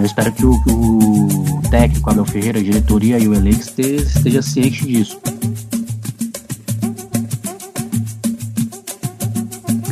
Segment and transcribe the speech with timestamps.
[0.00, 4.02] eu espero que o, que o técnico, Abel Ferreira, a diretoria e o elenco esteja,
[4.02, 5.20] esteja ciente disso.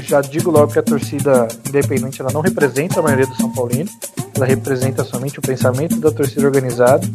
[0.02, 3.90] Já digo logo que a torcida independente ela não representa a maioria do São Paulino,
[4.34, 7.06] ela representa somente o pensamento da torcida organizada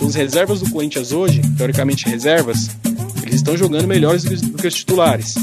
[0.00, 2.70] os reservas do Corinthians hoje, teoricamente reservas,
[3.48, 5.36] estão jogando melhores do que os titulares.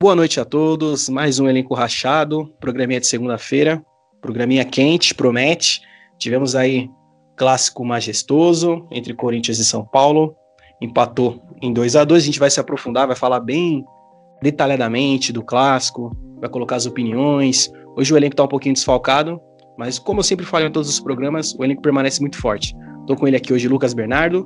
[0.00, 3.84] Boa noite a todos, mais um elenco rachado, programinha de segunda-feira,
[4.22, 5.82] programinha quente, promete.
[6.18, 6.88] Tivemos aí
[7.36, 10.34] clássico majestoso entre Corinthians e São Paulo,
[10.80, 13.84] empatou em 2 a 2 a gente vai se aprofundar, vai falar bem
[14.40, 17.70] detalhadamente do clássico, vai colocar as opiniões.
[17.94, 19.40] Hoje o elenco está um pouquinho desfalcado,
[19.76, 22.74] mas como eu sempre falo em todos os programas, o elenco permanece muito forte.
[23.00, 24.44] Estou com ele aqui hoje, Lucas Bernardo.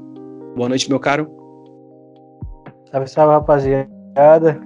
[0.57, 1.31] Boa noite, meu caro.
[2.91, 4.61] Salve, salve, rapaziada.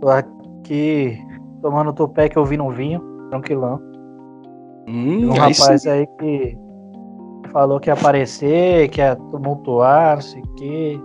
[0.00, 1.18] Tô aqui
[1.60, 3.00] tomando topé que eu vi no vinho,
[3.30, 3.80] tranquilão.
[4.88, 6.56] Hum, um rapaz aí que
[7.52, 11.00] falou que ia aparecer, que ia tumultuar, não sei o quê.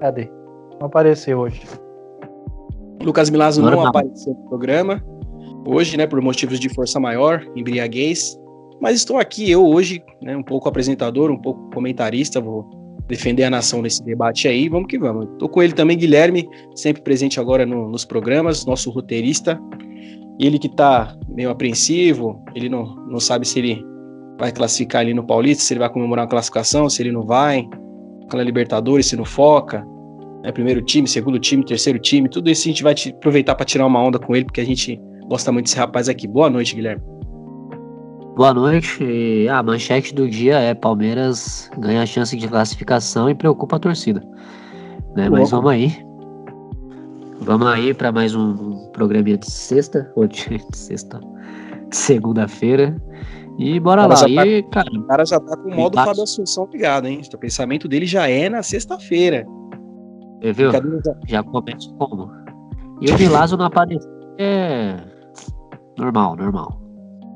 [0.00, 0.30] Cadê?
[0.78, 1.62] Não apareceu hoje.
[3.02, 5.02] Lucas Milazzo não, não apareceu no programa
[5.66, 8.38] hoje, né, por motivos de força maior, embriaguez.
[8.80, 12.68] Mas estou aqui, eu hoje, né, um pouco apresentador, um pouco comentarista, vou
[13.08, 15.28] defender a nação nesse debate aí, vamos que vamos.
[15.32, 19.58] Estou com ele também, Guilherme, sempre presente agora no, nos programas, nosso roteirista.
[20.38, 23.82] Ele que está meio apreensivo, ele não, não sabe se ele
[24.38, 27.66] vai classificar ali no Paulista, se ele vai comemorar a classificação, se ele não vai,
[28.24, 29.86] aquela Libertadores, se não foca
[30.46, 33.84] né, primeiro time, segundo time, terceiro time, tudo isso a gente vai aproveitar para tirar
[33.84, 36.26] uma onda com ele, porque a gente gosta muito desse rapaz aqui.
[36.26, 37.02] Boa noite, Guilherme.
[38.36, 39.48] Boa noite.
[39.48, 44.22] A manchete do dia é Palmeiras ganha a chance de classificação e preocupa a torcida.
[45.16, 45.28] Né?
[45.30, 46.06] Mas vamos aí.
[47.40, 51.20] Vamos aí para mais um programinha de sexta, ou de sexta,
[51.90, 52.96] segunda-feira.
[53.58, 54.14] E bora lá.
[54.14, 57.22] Tá, e, cara, o cara já tá com o modo Fábio Assunção ligado, hein?
[57.32, 59.46] O pensamento dele já é na sexta-feira.
[60.42, 60.70] Você viu?
[61.26, 62.30] Já começa como?
[63.00, 64.10] E o Milazzo não apareceu.
[64.38, 65.15] É.
[65.98, 66.80] Normal, normal.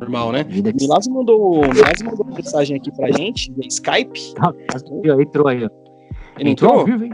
[0.01, 0.45] Normal, né?
[0.45, 4.35] Milazzo mandou, Milazzo mandou uma mensagem aqui pra gente, via Skype.
[4.41, 4.53] Ah,
[5.21, 5.69] entrou aí, ó.
[6.39, 6.71] Ele entrou?
[6.71, 7.13] Entrou ao vivo, hein?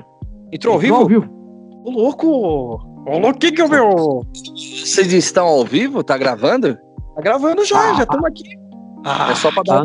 [0.53, 0.95] Entrou ao vivo?
[0.95, 1.37] Entrou ao vivo.
[1.85, 2.27] Ô, louco!
[3.06, 4.23] Ô, louco, que que eu meu...
[4.85, 6.03] Vocês estão ao vivo?
[6.05, 6.77] Tá gravando?
[7.15, 8.45] Tá gravando já, ah, já estamos aqui.
[9.05, 9.83] Ah, é só pra dar...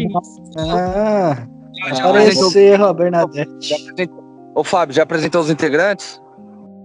[0.58, 1.48] Ah,
[1.86, 3.52] ah já apareceu, Bernadette.
[3.62, 3.78] Já
[4.56, 6.22] Ô, Fábio, já apresentou os integrantes?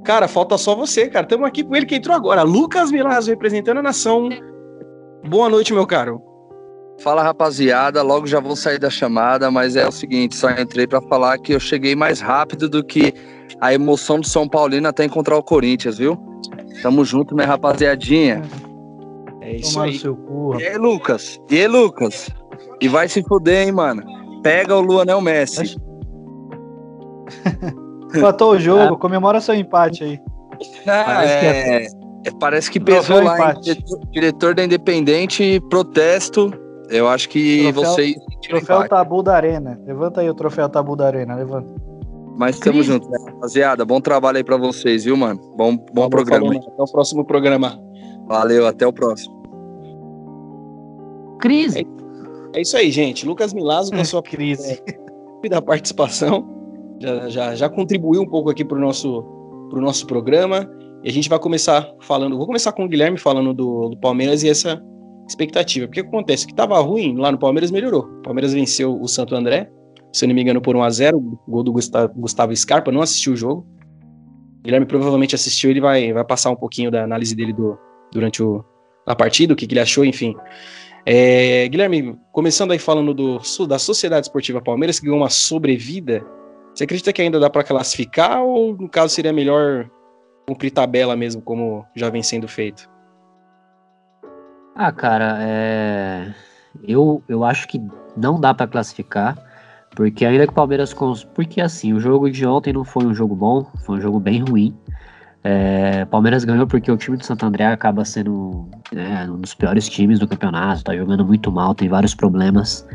[0.04, 1.24] Cara, falta só você, cara.
[1.24, 2.42] Estamos aqui com ele que entrou agora.
[2.42, 4.28] Lucas Milazzo representando a nação.
[5.28, 6.20] Boa noite, meu caro.
[7.00, 8.02] Fala, rapaziada.
[8.02, 11.52] Logo já vou sair da chamada, mas é o seguinte: só entrei para falar que
[11.52, 13.12] eu cheguei mais rápido do que
[13.60, 16.18] a emoção do São Paulino até encontrar o Corinthians, viu?
[16.82, 18.42] Tamo junto, minha rapaziadinha.
[19.40, 19.98] É isso Toma aí.
[19.98, 21.40] Seu cu, e aí, Lucas?
[21.50, 22.30] E aí, Lucas?
[22.80, 24.02] E vai se fuder, hein, mano?
[24.42, 25.76] Pega o Luanel Messi.
[28.14, 28.98] Empatou o jogo, ah.
[28.98, 30.20] comemora seu empate aí.
[30.86, 31.40] Ah, parece, é...
[31.40, 32.05] Que é...
[32.26, 33.52] é parece que pesou lá.
[33.52, 36.52] Diretor, diretor da Independente, protesto.
[36.90, 38.16] Eu acho que troféu, vocês.
[38.42, 38.90] Troféu empate.
[38.90, 39.80] Tabu da Arena.
[39.86, 41.72] Levanta aí o troféu Tabu da Arena, levanta.
[42.36, 43.84] Mas estamos juntos, né, rapaziada?
[43.84, 45.40] Bom trabalho aí pra vocês, viu, mano?
[45.56, 46.54] Bom, bom programa.
[46.54, 47.80] Até o próximo programa.
[48.26, 49.34] Valeu, até o próximo.
[51.40, 51.86] Crise.
[52.52, 53.24] É, é isso aí, gente.
[53.24, 54.82] Lucas Milazzo com a sua crise
[55.48, 56.44] da participação
[57.00, 59.22] já, já, já contribuiu um pouco aqui para o nosso,
[59.70, 60.68] pro nosso programa.
[61.06, 62.36] E a gente vai começar falando.
[62.36, 64.82] Vou começar com o Guilherme falando do, do Palmeiras e essa
[65.28, 65.86] expectativa.
[65.86, 66.44] Porque o que acontece?
[66.44, 68.06] Que estava ruim lá no Palmeiras melhorou.
[68.06, 69.70] O Palmeiras venceu o Santo André,
[70.12, 72.90] se eu não me engano, por 1 a 0 O gol do Gustavo, Gustavo Scarpa.
[72.90, 73.64] Não assistiu o jogo.
[74.58, 75.70] O Guilherme provavelmente assistiu.
[75.70, 77.78] Ele vai, vai passar um pouquinho da análise dele do,
[78.12, 78.64] durante o,
[79.06, 80.34] a partida, o que, que ele achou, enfim.
[81.06, 83.38] É, Guilherme, começando aí falando do,
[83.68, 86.26] da Sociedade Esportiva Palmeiras, que ganhou uma sobrevida
[86.76, 89.90] você acredita que ainda dá para classificar ou, no caso, seria melhor
[90.46, 92.88] cumprir tabela mesmo, como já vem sendo feito?
[94.74, 96.34] Ah, cara, é...
[96.86, 97.82] eu, eu acho que
[98.16, 99.36] não dá para classificar,
[99.96, 100.92] porque ainda que o Palmeiras.
[100.92, 101.24] Cons...
[101.24, 104.40] Porque assim, o jogo de ontem não foi um jogo bom, foi um jogo bem
[104.40, 104.76] ruim.
[105.42, 109.88] É, Palmeiras ganhou porque o time do Santo André acaba sendo é, um dos piores
[109.88, 112.86] times do campeonato, tá jogando muito mal, tem vários problemas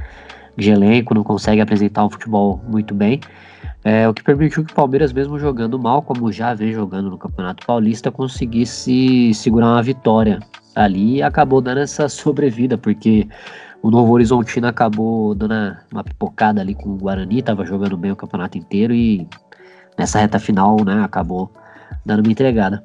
[0.57, 3.21] de elenco, não consegue apresentar um futebol muito bem.
[3.83, 7.17] É, o que permitiu que o Palmeiras, mesmo jogando mal, como já vem jogando no
[7.17, 10.39] Campeonato Paulista, conseguisse segurar uma vitória
[10.75, 13.27] ali e acabou dando essa sobrevida, porque
[13.83, 18.15] O Novo Horizontino acabou dando uma pipocada ali com o Guarani, tava jogando bem o
[18.15, 19.27] campeonato inteiro e
[19.97, 21.51] nessa reta final, né, acabou
[22.05, 22.83] dando uma entregada.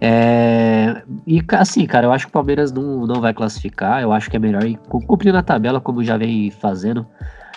[0.00, 4.02] É, e assim, cara, eu acho que o Palmeiras não, não vai classificar.
[4.02, 7.06] Eu acho que é melhor ir cumprindo a tabela, como já vem fazendo.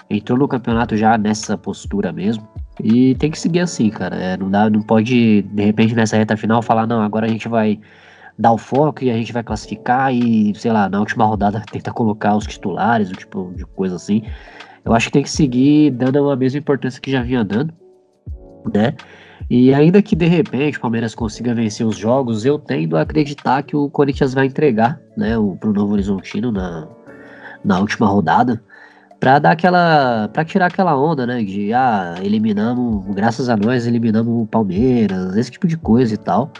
[0.09, 2.47] Entrou no campeonato já nessa postura mesmo.
[2.83, 4.15] E tem que seguir assim, cara.
[4.15, 7.47] É, não, dá, não pode, de repente, nessa reta final, falar, não, agora a gente
[7.47, 7.79] vai
[8.37, 11.93] dar o foco e a gente vai classificar e, sei lá, na última rodada tentar
[11.93, 14.23] colocar os titulares, o tipo de coisa assim.
[14.83, 17.73] Eu acho que tem que seguir dando a mesma importância que já vinha dando,
[18.73, 18.93] né?
[19.49, 23.63] E ainda que de repente o Palmeiras consiga vencer os jogos, eu tendo a acreditar
[23.63, 26.87] que o Corinthians vai entregar, né, o, pro Novo Horizontino na,
[27.63, 28.61] na última rodada,
[29.25, 34.43] para dar aquela, para tirar aquela onda, né, de ah, eliminamos, graças a nós eliminamos
[34.43, 36.51] o Palmeiras, esse tipo de coisa e tal.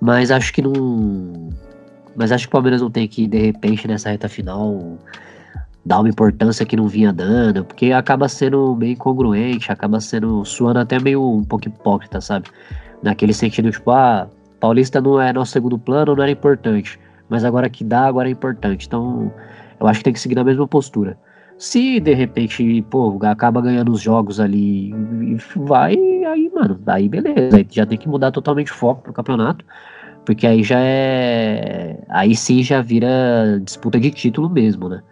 [0.00, 1.50] Mas acho que não.
[2.14, 4.96] Mas acho que o Palmeiras não tem que, de repente, nessa reta final,
[5.84, 10.78] dar uma importância que não vinha dando, porque acaba sendo meio incongruente, acaba sendo suando
[10.78, 12.46] até meio um pouco hipócrita, sabe?
[13.02, 14.28] Naquele sentido, tipo, ah,
[14.60, 16.96] Paulista não é nosso segundo plano, não era importante.
[17.28, 18.86] Mas agora que dá, agora é importante.
[18.86, 19.32] Então,
[19.80, 21.18] eu acho que tem que seguir na mesma postura.
[21.58, 25.94] Se de repente, pô, acaba ganhando os jogos ali e vai,
[26.24, 27.56] aí, mano, aí beleza.
[27.56, 29.64] Aí já tem que mudar totalmente o foco pro campeonato.
[30.24, 32.04] Porque aí já é.
[32.08, 35.02] Aí sim já vira disputa de título mesmo, né?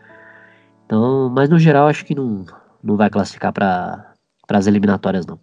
[0.84, 2.44] Então, mas no geral acho que não,
[2.82, 4.14] não vai classificar para
[4.48, 5.40] as eliminatórias, não.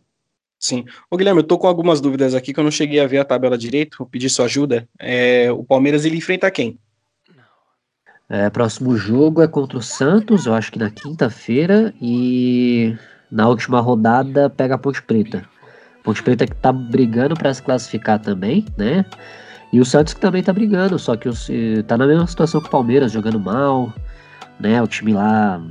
[0.57, 0.85] Sim.
[1.11, 3.25] Ô Guilherme, eu tô com algumas dúvidas aqui que eu não cheguei a ver a
[3.25, 4.88] tabela direito, vou pedir sua ajuda.
[4.97, 6.79] É, o Palmeiras ele enfrenta quem?
[8.29, 12.95] É, próximo jogo é contra o Santos, eu acho que na quinta-feira, e
[13.29, 15.43] na última rodada pega a Ponte Preta.
[16.03, 19.05] Ponte Preta que tá brigando para se classificar também, né?
[19.71, 21.29] E o Santos que também tá brigando, só que
[21.83, 23.93] tá na mesma situação que o Palmeiras, jogando mal,
[24.59, 24.81] né?
[24.81, 25.61] O time lá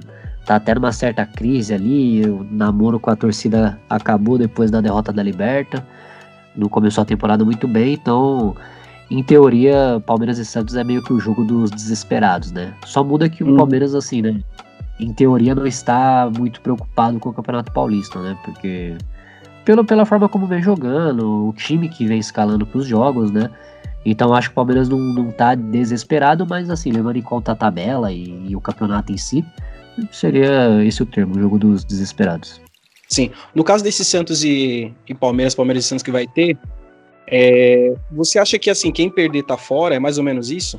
[0.44, 5.12] tá até numa certa crise ali, o namoro com a torcida acabou depois da derrota
[5.12, 5.86] da Liberta.
[6.54, 8.54] Não começou a temporada muito bem, então,
[9.12, 12.74] em teoria, Palmeiras e Santos é meio que o jogo dos desesperados, né?
[12.86, 13.56] Só muda que o hum.
[13.56, 14.40] Palmeiras, assim, né?
[14.98, 18.38] Em teoria, não está muito preocupado com o Campeonato Paulista, né?
[18.42, 18.96] Porque,
[19.66, 23.50] pelo, pela forma como vem jogando, o time que vem escalando para os jogos, né?
[24.04, 27.54] Então acho que o Palmeiras não, não tá desesperado, mas assim, levando em conta a
[27.54, 29.44] tabela e, e o campeonato em si,
[30.10, 32.60] seria esse o termo, o jogo dos desesperados.
[33.08, 33.30] Sim.
[33.54, 36.56] No caso desse Santos e, e Palmeiras, Palmeiras e Santos que vai ter,
[37.34, 39.94] é, você acha que assim, quem perder tá fora?
[39.94, 40.78] É mais ou menos isso?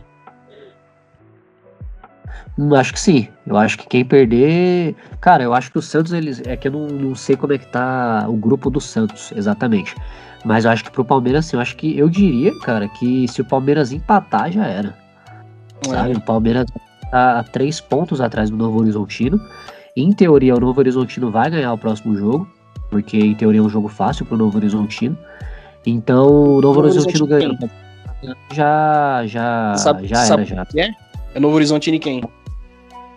[2.55, 3.27] Hum, acho que sim.
[3.47, 4.95] Eu acho que quem perder.
[5.19, 6.43] Cara, eu acho que o Santos, eles.
[6.45, 9.95] É que eu não, não sei como é que tá o grupo do Santos, exatamente.
[10.45, 13.41] Mas eu acho que pro Palmeiras, assim, eu acho que eu diria, cara, que se
[13.41, 14.95] o Palmeiras empatar, já era.
[15.83, 16.11] Sabe?
[16.11, 16.17] É.
[16.17, 16.67] O Palmeiras
[17.09, 19.41] tá três pontos atrás do Novo Horizontino.
[19.97, 22.47] Em teoria, o Novo Horizontino vai ganhar o próximo jogo,
[22.91, 25.17] porque em teoria é um jogo fácil pro Novo Horizontino.
[25.85, 27.69] Então, o Novo Horizontino ganhando.
[28.53, 30.81] Já, já, sabe, já sabe era, já.
[30.81, 30.91] É?
[31.35, 32.23] é Novo Horizontino e quem?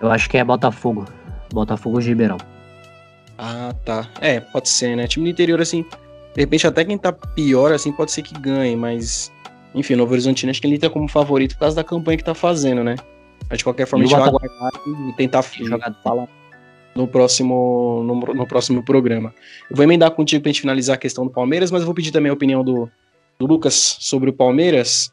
[0.00, 1.04] Eu acho que é Botafogo.
[1.52, 2.38] Botafogo de Ribeirão.
[3.38, 4.08] Ah, tá.
[4.20, 5.06] É, pode ser, né?
[5.06, 5.84] Time do interior, assim,
[6.36, 9.32] de repente, até quem tá pior, assim, pode ser que ganhe, mas.
[9.74, 12.34] Enfim, Novo Horizontino acho que ele tá como favorito por causa da campanha que tá
[12.34, 12.96] fazendo, né?
[13.48, 14.72] Mas de qualquer forma, a gente vai aguardar
[15.08, 16.28] e tentar jogar falar
[16.96, 19.34] no próximo, no, no, próximo programa.
[19.70, 22.10] Eu vou emendar contigo pra gente finalizar a questão do Palmeiras, mas eu vou pedir
[22.10, 22.90] também a opinião do,
[23.38, 25.12] do Lucas sobre o Palmeiras.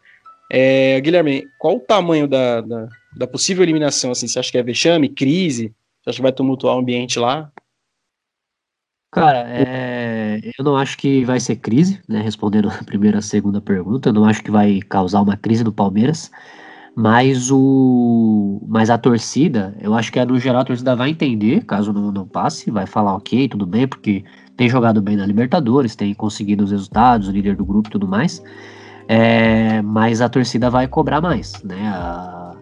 [0.52, 4.12] É, Guilherme, qual o tamanho da, da, da, possível eliminação?
[4.12, 5.74] Assim, você acha que é vexame, crise?
[6.02, 7.52] Você acha que vai tumultuar o ambiente lá?
[9.12, 12.22] Cara, é, eu não acho que vai ser crise, né?
[12.22, 15.64] Respondendo a primeira e a segunda pergunta, eu não acho que vai causar uma crise
[15.64, 16.32] no Palmeiras,
[16.96, 21.92] mas o, mas a torcida, eu acho que no geral a torcida vai entender, caso
[21.92, 24.24] não, não passe, vai falar ok, tudo bem, porque
[24.56, 28.08] tem jogado bem na Libertadores, tem conseguido os resultados, o líder do grupo e tudo
[28.08, 28.44] mais.
[29.08, 31.88] É, mas a torcida vai cobrar mais, né?
[31.88, 32.56] A,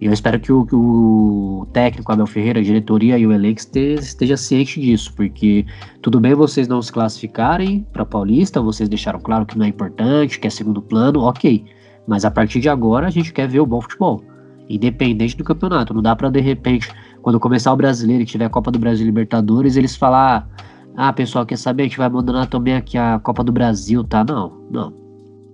[0.00, 3.60] e eu espero que o, que o técnico, Abel Ferreira, a diretoria e o elenco
[3.60, 5.64] esteja ciente disso, porque
[6.00, 10.40] tudo bem vocês não se classificarem para Paulista, vocês deixaram claro que não é importante,
[10.40, 11.64] que é segundo plano, ok.
[12.06, 14.22] Mas a partir de agora a gente quer ver o bom futebol,
[14.68, 15.94] independente do campeonato.
[15.94, 16.90] Não dá para de repente,
[17.20, 20.48] quando começar o brasileiro e tiver a Copa do Brasil e Libertadores, eles falar:
[20.96, 21.84] ah, pessoal, quer saber?
[21.84, 24.24] A gente vai abandonar também aqui a Copa do Brasil, tá?
[24.24, 24.92] Não, não.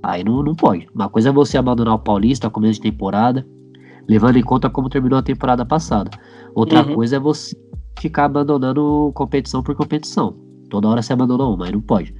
[0.03, 0.89] Aí não, não pode.
[0.95, 3.45] Uma coisa é você abandonar o Paulista, começo de temporada
[4.09, 6.11] levando em conta como terminou a temporada passada.
[6.55, 6.95] Outra uhum.
[6.95, 7.55] coisa é você
[8.01, 10.35] ficar abandonando competição por competição.
[10.71, 12.15] Toda hora você abandona uma, aí não pode.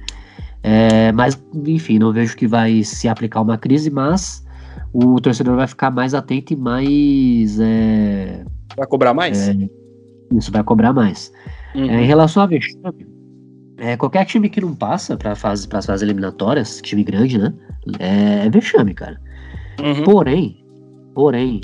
[0.61, 4.45] É, mas, enfim, não vejo que vai se aplicar uma crise, mas
[4.93, 7.59] o torcedor vai ficar mais atento e mais.
[7.59, 8.43] É,
[8.75, 9.49] Vai cobrar mais?
[9.49, 9.55] É,
[10.33, 11.31] isso vai cobrar mais.
[11.75, 11.89] Uhum.
[11.89, 13.07] É, em relação a vexame,
[13.77, 17.53] é, qualquer time que não passa para fase, as fases eliminatórias, time grande, né?
[17.99, 19.19] É, é vexame, cara.
[19.79, 20.03] Uhum.
[20.03, 20.63] Porém,
[21.15, 21.61] porém,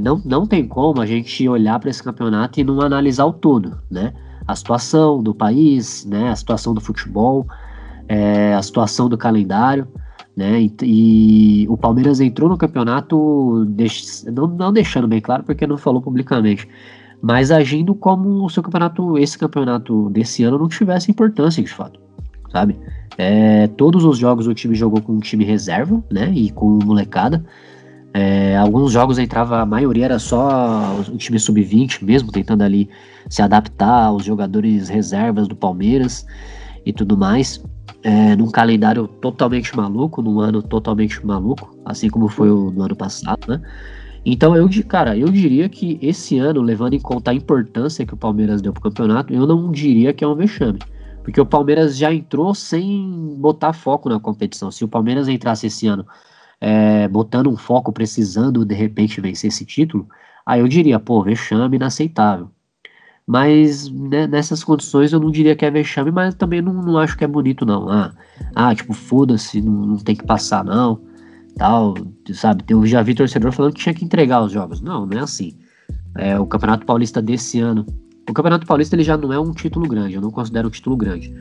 [0.00, 3.78] não, não tem como a gente olhar para esse campeonato e não analisar o todo,
[3.90, 4.14] né?
[4.46, 6.30] A situação do país, né?
[6.30, 7.46] A situação do futebol,
[8.08, 9.86] é, a situação do calendário,
[10.36, 10.62] né?
[10.62, 15.76] E, e, o Palmeiras entrou no campeonato, deix, não, não deixando bem claro porque não
[15.76, 16.66] falou publicamente,
[17.20, 22.00] mas agindo como o seu campeonato, esse campeonato desse ano não tivesse importância de fato,
[22.50, 22.78] sabe?
[23.18, 26.30] É, todos os jogos o time jogou com um time reserva, né?
[26.32, 27.44] E com molecada.
[28.14, 32.88] É, alguns jogos entrava, a maioria era só o time sub-20 mesmo, tentando ali
[33.28, 36.24] se adaptar aos jogadores reservas do Palmeiras
[36.86, 37.62] e tudo mais.
[38.02, 42.94] É, num calendário totalmente maluco, num ano totalmente maluco, assim como foi o no ano
[42.94, 43.60] passado, né?
[44.24, 48.16] Então eu, cara, eu diria que esse ano, levando em conta a importância que o
[48.16, 50.78] Palmeiras deu pro campeonato, eu não diria que é um vexame.
[51.22, 54.70] Porque o Palmeiras já entrou sem botar foco na competição.
[54.70, 56.06] Se o Palmeiras entrasse esse ano
[56.60, 60.08] é, botando um foco, precisando de repente vencer esse título,
[60.44, 62.50] aí eu diria, pô, vexame inaceitável.
[63.28, 67.16] Mas né, nessas condições eu não diria que é vexame, mas também não, não acho
[67.16, 67.88] que é bonito, não.
[67.88, 68.12] Ah,
[68.56, 71.06] ah tipo, foda-se, não, não tem que passar, não
[71.58, 71.94] tal,
[72.32, 72.64] sabe?
[72.68, 74.80] Eu já vi torcedor falando que tinha que entregar os jogos.
[74.80, 75.52] Não, não é assim.
[76.16, 77.84] É, o Campeonato Paulista desse ano.
[78.28, 80.96] O Campeonato Paulista ele já não é um título grande, eu não considero um título
[80.96, 81.34] grande.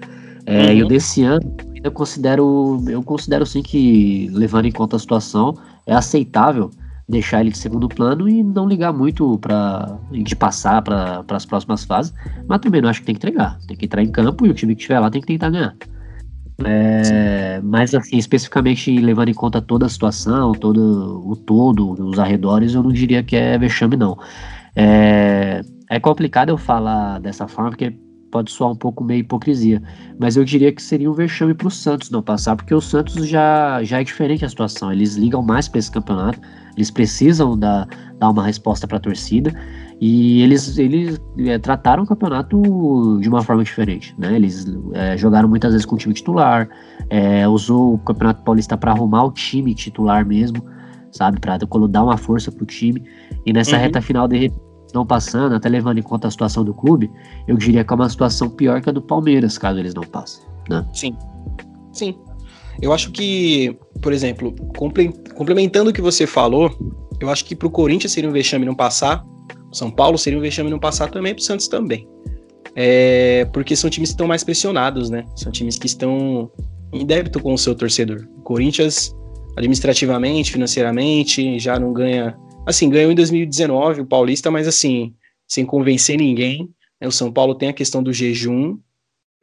[0.45, 0.71] É, uhum.
[0.73, 5.55] E o desse ano, eu considero, eu considero sim que, levando em conta a situação,
[5.85, 6.71] é aceitável
[7.07, 11.85] deixar ele de segundo plano e não ligar muito para de passar para as próximas
[11.85, 12.13] fases,
[12.47, 13.57] mas também não acho que tem que entregar.
[13.67, 15.75] Tem que entrar em campo e o time que estiver lá tem que tentar ganhar.
[16.65, 22.73] É, mas assim, especificamente levando em conta toda a situação, todo o todo, os arredores,
[22.73, 24.17] eu não diria que é vexame, não.
[24.75, 27.93] É, é complicado eu falar dessa forma, porque
[28.31, 29.81] pode soar um pouco meio hipocrisia,
[30.19, 33.27] mas eu diria que seria um vexame para o Santos não passar, porque o Santos
[33.27, 36.39] já, já é diferente a situação, eles ligam mais para esse campeonato,
[36.77, 37.87] eles precisam dar,
[38.19, 39.51] dar uma resposta para a torcida,
[39.99, 44.35] e eles, eles é, trataram o campeonato de uma forma diferente, né?
[44.35, 46.69] Eles é, jogaram muitas vezes com o time titular,
[47.09, 50.63] é, usou o Campeonato Paulista para arrumar o time titular mesmo,
[51.11, 51.39] sabe?
[51.39, 53.03] Para dar uma força pro time.
[53.43, 53.81] E nessa uhum.
[53.81, 54.51] reta final, de
[54.93, 57.11] não passando, até levando em conta a situação do clube,
[57.47, 60.45] eu diria que é uma situação pior que a do Palmeiras, caso eles não passem,
[60.69, 60.85] né?
[60.93, 61.17] Sim.
[61.91, 62.15] Sim.
[62.81, 64.53] Eu acho que, por exemplo,
[65.35, 66.71] complementando o que você falou,
[67.19, 69.25] eu acho que pro Corinthians seria um vexame não passar,
[69.71, 72.07] são Paulo seria um vexame não passar também para o Santos também.
[72.75, 75.25] É, porque são times que estão mais pressionados, né?
[75.35, 76.51] São times que estão
[76.93, 78.27] em débito com o seu torcedor.
[78.37, 79.15] O Corinthians,
[79.55, 82.37] administrativamente, financeiramente, já não ganha.
[82.65, 85.13] Assim, ganhou em 2019 o Paulista, mas assim,
[85.47, 86.69] sem convencer ninguém.
[87.01, 87.07] Né?
[87.07, 88.77] O São Paulo tem a questão do jejum,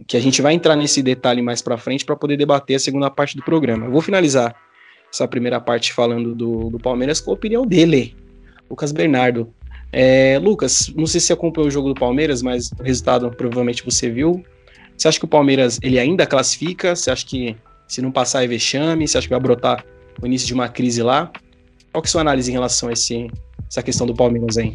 [0.06, 3.10] que a gente vai entrar nesse detalhe mais para frente para poder debater a segunda
[3.10, 3.86] parte do programa.
[3.86, 4.54] Eu vou finalizar
[5.12, 8.16] essa primeira parte falando do, do Palmeiras com a opinião dele,
[8.68, 9.52] Lucas Bernardo.
[9.92, 13.84] É, Lucas, não sei se você acompanhou o jogo do Palmeiras, mas o resultado provavelmente
[13.84, 14.44] você viu.
[14.96, 16.96] Você acha que o Palmeiras ele ainda classifica?
[16.96, 19.06] Você acha que se não passar é vexame?
[19.06, 19.84] Você acha que vai brotar
[20.20, 21.30] o início de uma crise lá?
[21.92, 23.30] Qual que é a sua análise em relação a esse,
[23.70, 24.74] essa questão do Palmeiras aí?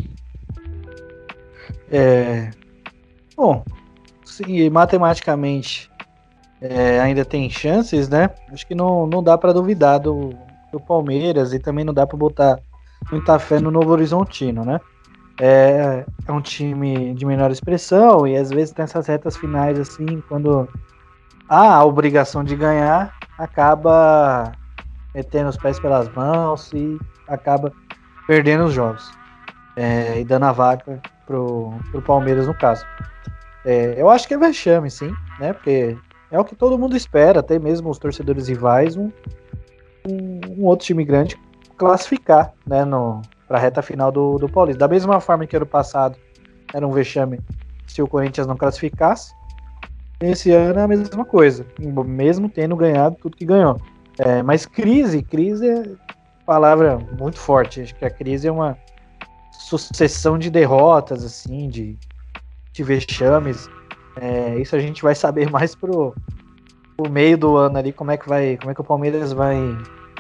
[1.92, 2.52] É,
[3.36, 3.64] bom,
[4.30, 5.90] sim, matematicamente
[6.62, 8.30] é, ainda tem chances, né?
[8.52, 10.34] Acho que não, não dá para duvidar do,
[10.72, 12.60] do Palmeiras e também não dá para botar
[13.12, 14.80] muita fé no Novo Horizontino, né?
[15.40, 20.22] é, é um time de menor expressão e às vezes tem essas retas finais assim,
[20.28, 20.68] quando
[21.48, 24.52] há a obrigação de ganhar, acaba
[25.16, 27.72] metendo os pés pelas mãos e acaba
[28.28, 29.10] perdendo os jogos
[29.78, 32.86] é, e dando a vaca pro, pro Palmeiras no caso.
[33.70, 35.54] É, eu acho que é vexame, sim, né?
[35.54, 35.96] Porque
[36.32, 39.12] é o que todo mundo espera, até mesmo os torcedores rivais, um,
[40.10, 41.38] um, um outro time grande
[41.78, 42.84] classificar, né?
[42.84, 44.80] No, para a reta final do, do Paulista.
[44.80, 46.18] Da mesma forma que ano passado
[46.74, 47.40] era um vexame
[47.86, 49.36] se o Corinthians não classificasse,
[50.20, 53.80] esse ano é a mesma coisa, mesmo tendo ganhado tudo que ganhou.
[54.18, 55.84] É, mas crise, crise é
[56.44, 57.82] palavra muito forte.
[57.82, 58.76] Acho que a crise é uma
[59.52, 61.96] sucessão de derrotas, assim, de,
[62.72, 63.70] de vexames.
[64.20, 66.14] É, isso a gente vai saber mais pro,
[66.96, 69.58] pro meio do ano ali, como é que vai, como é que o Palmeiras vai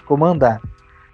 [0.06, 0.62] comandar.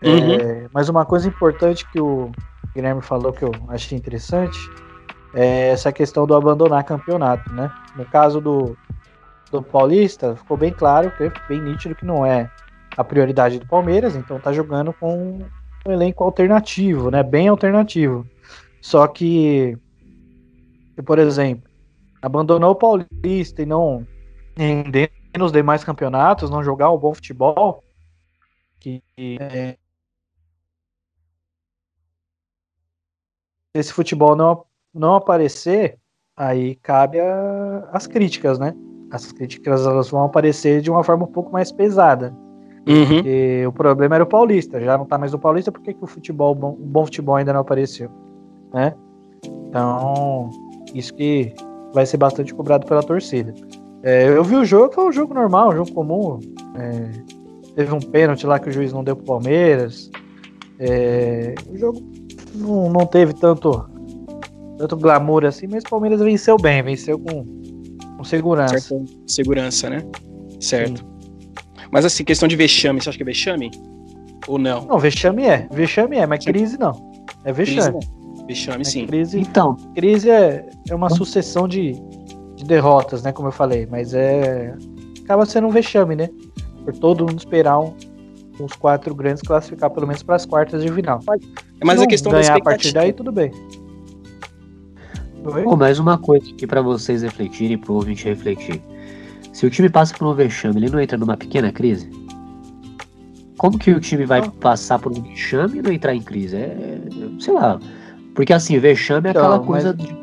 [0.03, 0.33] Uhum.
[0.33, 2.31] É, mas uma coisa importante que o
[2.73, 4.57] Guilherme falou que eu achei interessante
[5.33, 7.71] é essa questão do abandonar campeonato, né?
[7.95, 8.77] No caso do,
[9.51, 11.11] do Paulista, ficou bem claro,
[11.47, 12.49] bem nítido que não é
[12.97, 15.39] a prioridade do Palmeiras, então tá jogando com
[15.85, 17.21] um elenco alternativo, né?
[17.21, 18.25] Bem alternativo.
[18.81, 19.77] Só que,
[21.03, 21.69] por exemplo,
[22.21, 24.05] abandonou o Paulista e não
[24.55, 27.83] render nos demais campeonatos, não jogar um bom futebol,
[28.79, 29.77] que é,
[33.73, 35.97] esse futebol não, não aparecer,
[36.35, 38.73] aí cabe a, as críticas, né?
[39.11, 42.35] As críticas elas vão aparecer de uma forma um pouco mais pesada.
[42.87, 43.67] Uhum.
[43.67, 46.07] o problema era o Paulista, já não tá mais o Paulista, por que, que o
[46.07, 48.11] futebol, o bom, o bom futebol ainda não apareceu?
[48.71, 48.93] Né?
[49.43, 50.51] Então,
[50.95, 51.53] isso que
[51.93, 53.53] vai ser bastante cobrado pela torcida.
[54.03, 56.39] É, eu vi o jogo, foi um jogo normal, um jogo comum.
[56.75, 57.11] É,
[57.75, 60.09] teve um pênalti lá que o juiz não deu pro Palmeiras.
[60.79, 62.01] É, o jogo
[62.53, 63.89] não, não teve tanto,
[64.77, 67.45] tanto glamour assim, mas o Palmeiras venceu bem, venceu com,
[68.17, 68.79] com segurança.
[68.79, 69.05] Certo.
[69.27, 69.99] Segurança, né?
[70.59, 70.99] Certo.
[70.99, 71.15] Sim.
[71.91, 73.71] Mas assim, questão de vexame, você acha que é vexame?
[74.47, 74.85] Ou não?
[74.85, 75.67] Não, vexame é.
[75.71, 76.91] Vexame é, mas crise não.
[77.43, 77.99] É vexame.
[77.99, 79.07] Crise, Vexame, é sim.
[79.07, 81.93] Crise, então, crise é, é uma sucessão de,
[82.55, 83.31] de derrotas, né?
[83.31, 84.75] Como eu falei, mas é.
[85.23, 86.29] Acaba sendo um vexame, né?
[86.83, 87.95] Por todo mundo esperar um,
[88.59, 91.19] uns quatro grandes classificar pelo menos para as quartas de final.
[91.83, 93.51] Mas a questão ganhar a partir daí, tudo bem.
[95.63, 98.81] Pô, mais uma coisa aqui para vocês refletirem, pro ouvinte refletir.
[99.53, 102.09] Se o time passa por um vexame, ele não entra numa pequena crise?
[103.57, 104.51] Como que o time vai ah.
[104.59, 106.57] passar por um vexame e não entrar em crise?
[106.57, 106.99] É,
[107.39, 107.79] sei lá,
[108.35, 110.07] porque assim, vexame é então, aquela coisa mas...
[110.07, 110.13] de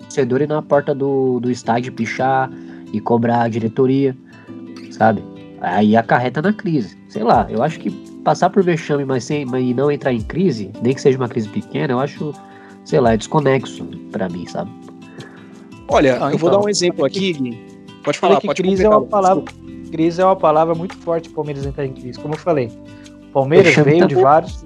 [0.00, 2.50] torcedor ir na porta do, do estádio pichar
[2.92, 4.16] e cobrar a diretoria,
[4.90, 5.22] sabe?
[5.60, 6.96] Aí acarreta na crise.
[7.08, 7.90] Sei lá, eu acho que
[8.24, 11.28] passar por vexame, mas, sem, mas e não entrar em crise, nem que seja uma
[11.28, 12.32] crise pequena, eu acho,
[12.84, 14.70] sei lá, é desconexo para mim, sabe?
[15.88, 17.34] Olha, ah, eu então, vou dar um exemplo aqui.
[17.34, 19.44] Que, pode falar, que pode crise é uma palavra,
[19.90, 22.70] crise é uma palavra muito forte o Palmeiras entrar em crise, como eu falei.
[23.28, 24.22] O Palmeiras vexame veio tá de bom.
[24.22, 24.64] vários.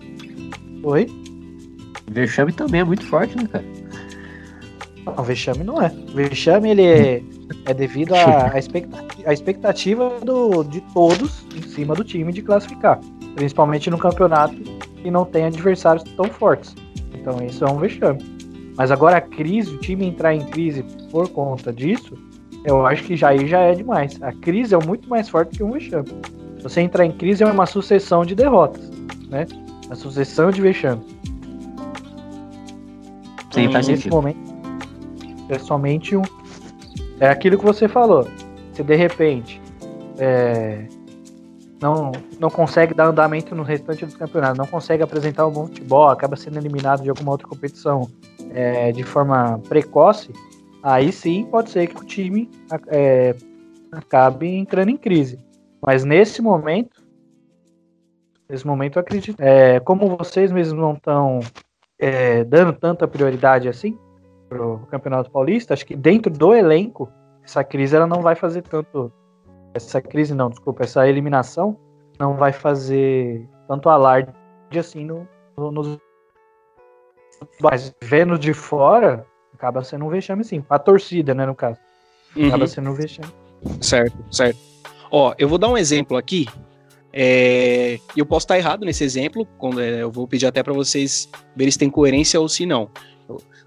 [0.85, 1.22] Oi?
[2.13, 3.65] Vexame também é muito forte, né, cara?
[5.05, 5.89] Não, vexame não é.
[6.15, 7.23] Vexame ele é,
[7.67, 13.01] é devido à expectativa, expectativa do, de todos em cima do time de classificar.
[13.35, 16.75] Principalmente no campeonato que não tem adversários tão fortes.
[17.15, 18.23] Então isso é um vexame.
[18.77, 22.17] Mas agora a crise, o time entrar em crise por conta disso,
[22.65, 24.23] eu acho que já aí já é demais.
[24.23, 26.09] A crise é muito mais forte que um vexame.
[26.63, 28.89] Você entrar em crise é uma sucessão de derrotas,
[29.29, 29.47] né?
[29.91, 31.05] A sucessão de vexames.
[33.53, 34.15] Sim, faz nesse sentido.
[34.15, 34.63] momento
[35.49, 36.23] é somente um.
[37.21, 38.27] É aquilo que você falou.
[38.73, 39.61] Se de repente
[40.19, 40.87] é,
[41.81, 46.09] não, não consegue dar andamento no restante dos campeonatos, não consegue apresentar um bom futebol,
[46.09, 48.09] acaba sendo eliminado de alguma outra competição
[48.55, 50.31] é, de forma precoce,
[50.83, 52.51] aí sim pode ser que o time
[52.89, 53.35] é,
[53.91, 55.39] acabe entrando em crise.
[55.81, 57.03] Mas nesse momento,
[58.49, 59.37] nesse momento eu acredito.
[59.39, 61.41] É, como vocês mesmos não estão
[62.03, 63.97] é, dando tanta prioridade assim
[64.49, 67.09] pro Campeonato Paulista, acho que dentro do elenco,
[67.45, 69.11] essa crise ela não vai fazer tanto.
[69.73, 71.79] Essa crise não, desculpa, essa eliminação
[72.19, 74.33] não vai fazer tanto alarde
[74.77, 75.99] assim no, no, nos.
[77.61, 80.65] Mas vendo de fora, acaba sendo um vexame sim.
[80.69, 81.79] A torcida, né, no caso.
[82.37, 82.67] Acaba uhum.
[82.67, 83.33] sendo um vexame.
[83.81, 84.59] Certo, certo.
[85.11, 86.47] Ó, eu vou dar um exemplo aqui
[87.13, 89.47] é, eu posso estar errado nesse exemplo,
[89.79, 92.89] é, eu vou pedir até para vocês verem se tem coerência ou se não.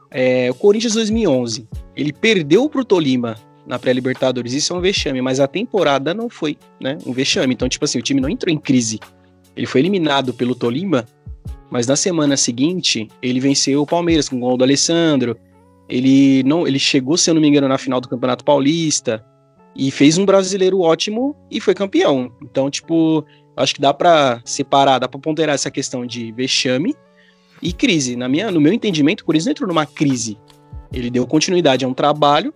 [0.09, 3.35] É, o Corinthians 2011, ele perdeu para o Tolima
[3.67, 7.53] na pré-Libertadores, isso é um vexame, mas a temporada não foi né, um vexame.
[7.53, 8.99] Então, tipo assim, o time não entrou em crise.
[9.55, 11.05] Ele foi eliminado pelo Tolima,
[11.69, 15.37] mas na semana seguinte ele venceu o Palmeiras com o gol do Alessandro.
[15.87, 19.23] Ele não, ele chegou, se eu não me engano, na final do Campeonato Paulista
[19.75, 22.31] e fez um brasileiro ótimo e foi campeão.
[22.41, 23.25] Então, tipo,
[23.57, 26.95] acho que dá para separar, dá para ponderar essa questão de vexame
[27.61, 28.15] e crise.
[28.15, 30.37] Na minha, no meu entendimento, o Corinthians entrou numa crise.
[30.93, 32.53] Ele deu continuidade a um trabalho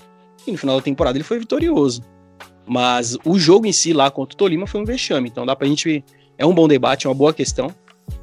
[0.48, 2.02] e no final da temporada ele foi vitorioso.
[2.66, 5.28] Mas o jogo em si lá contra o Tolima foi um vexame.
[5.28, 6.04] Então dá pra gente.
[6.38, 7.74] É um bom debate, é uma boa questão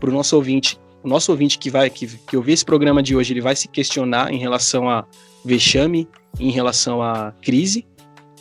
[0.00, 0.78] pro nosso ouvinte.
[1.02, 3.68] O nosso ouvinte que vai que, que ouvir esse programa de hoje, ele vai se
[3.68, 5.04] questionar em relação a
[5.44, 6.08] vexame,
[6.40, 7.86] em relação a crise.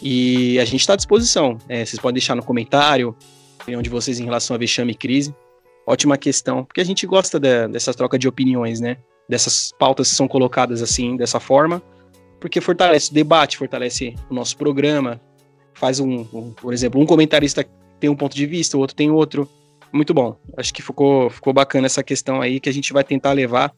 [0.02, 1.58] E a gente está à disposição.
[1.68, 3.16] É, vocês podem deixar no comentário
[3.66, 5.36] opinião de vocês em relação a vexame e crise.
[5.88, 8.98] Ótima questão, porque a gente gosta de, dessa troca de opiniões, né?
[9.28, 11.82] Dessas pautas que são colocadas assim, dessa forma,
[12.40, 15.20] porque fortalece o debate, fortalece o nosso programa,
[15.74, 17.66] faz um, um por exemplo, um comentarista
[18.00, 19.50] tem um ponto de vista, o outro tem outro.
[19.92, 20.36] Muito bom.
[20.58, 23.74] Acho que ficou, ficou bacana essa questão aí que a gente vai tentar levar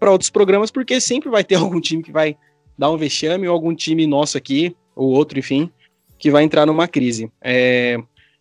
[0.00, 2.36] para outros programas, porque sempre vai ter algum time que vai
[2.76, 5.70] dar um vexame ou algum time nosso aqui ou outro, enfim,
[6.18, 7.30] que vai entrar numa crise.
[7.40, 7.96] É,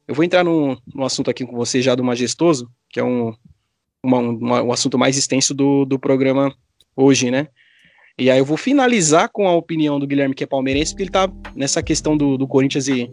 [0.07, 3.33] eu vou entrar num, num, assunto aqui com você já do majestoso, que é um,
[4.03, 6.51] uma, uma, um assunto mais extenso do, do programa
[6.95, 7.47] hoje, né?
[8.17, 11.11] E aí eu vou finalizar com a opinião do Guilherme, que é palmeirense, porque ele
[11.11, 13.07] tá nessa questão do, do Corinthians e,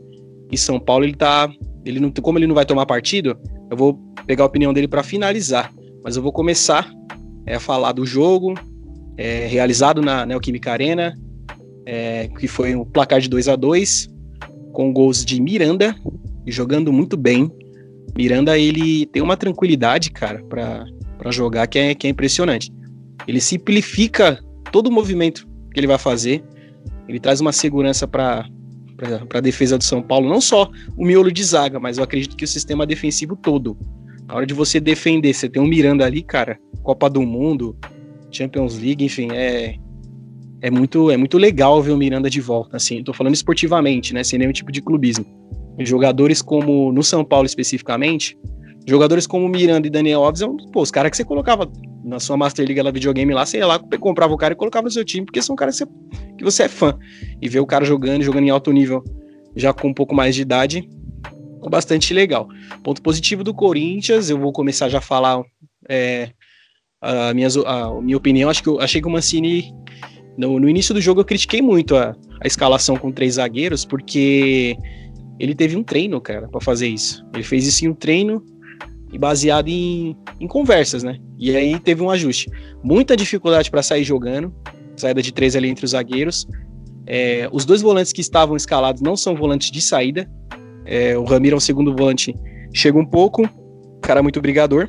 [0.50, 1.52] e São Paulo, ele tá.
[1.85, 3.38] Ele não, como ele não vai tomar partido,
[3.70, 5.70] eu vou pegar a opinião dele para finalizar.
[6.02, 6.90] Mas eu vou começar
[7.44, 8.54] é, a falar do jogo
[9.18, 11.14] é, realizado na Neoquímica Arena,
[11.87, 14.09] é, que foi um placar de 2 a 2
[14.73, 15.94] com gols de Miranda,
[16.47, 17.51] jogando muito bem.
[18.16, 22.73] Miranda, ele tem uma tranquilidade, cara, para jogar que é, que é impressionante.
[23.27, 24.38] Ele simplifica
[24.70, 26.44] todo o movimento que ele vai fazer.
[27.09, 28.49] Ele traz uma segurança para
[29.33, 32.44] a defesa do São Paulo, não só o miolo de zaga, mas eu acredito que
[32.44, 33.77] o sistema defensivo todo.
[34.27, 37.77] Na hora de você defender, você tem um Miranda ali, cara, Copa do Mundo,
[38.31, 39.77] Champions League, enfim, é
[40.64, 43.05] é muito é muito legal ver o Miranda de volta, assim.
[43.05, 45.27] Tô falando esportivamente, né, sem nenhum tipo de clubismo.
[45.81, 48.35] Jogadores como no São Paulo especificamente,
[48.88, 51.70] jogadores como Miranda e Daniel Alves, são, pô, os caras que você colocava
[52.03, 54.85] na sua Master League, ela videogame lá, você ia lá, comprava o cara e colocava
[54.85, 55.92] no seu time, porque são caras que você,
[56.38, 56.98] que você é fã.
[57.42, 59.05] E ver o cara jogando, jogando em alto nível,
[59.55, 60.88] já com um pouco mais de idade,
[61.62, 62.48] é bastante legal.
[62.83, 65.42] Ponto positivo do Corinthians, eu vou começar já a falar
[65.88, 66.31] é,
[67.03, 68.48] a, minha, a, a, minha opinião.
[68.48, 69.74] Acho que eu achei que o Mancini,
[70.37, 74.77] no, no início do jogo, eu critiquei muito a, a escalação com três zagueiros, porque
[75.38, 77.25] ele teve um treino, cara, para fazer isso.
[77.35, 78.44] Ele fez isso em um treino
[79.12, 81.18] e baseado em, em conversas, né?
[81.38, 82.51] E aí teve um ajuste.
[82.83, 84.53] Muita dificuldade para sair jogando,
[84.97, 86.47] saída de três ali entre os zagueiros.
[87.07, 90.29] É, os dois volantes que estavam escalados não são volantes de saída.
[90.85, 92.35] É, o Ramiro é o segundo volante,
[92.73, 93.49] chega um pouco,
[94.01, 94.88] cara muito brigador.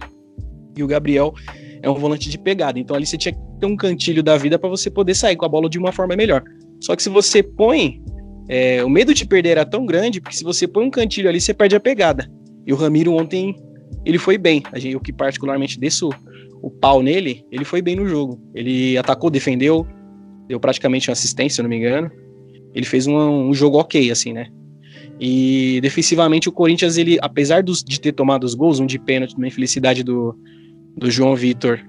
[0.77, 1.33] E o Gabriel
[1.81, 2.79] é um volante de pegada.
[2.79, 5.45] Então ali você tinha que ter um cantilho da vida para você poder sair com
[5.45, 6.43] a bola de uma forma melhor.
[6.81, 8.01] Só que se você põe.
[8.47, 11.41] É, o medo de perder era tão grande, porque se você põe um cantilho ali,
[11.41, 12.29] você perde a pegada.
[12.63, 13.55] E o Ramiro ontem
[14.05, 14.61] ele foi bem.
[14.83, 16.11] Eu que particularmente desço
[16.61, 18.39] o pau nele, ele foi bem no jogo.
[18.53, 19.87] Ele atacou, defendeu,
[20.47, 22.11] deu praticamente uma assistência, se eu não me engano.
[22.73, 24.47] Ele fez um, um jogo ok, assim, né?
[25.19, 29.35] E defensivamente o Corinthians, ele, apesar dos, de ter tomado os gols, um de pênalti,
[29.35, 30.37] uma infelicidade do,
[30.95, 31.79] do João Vitor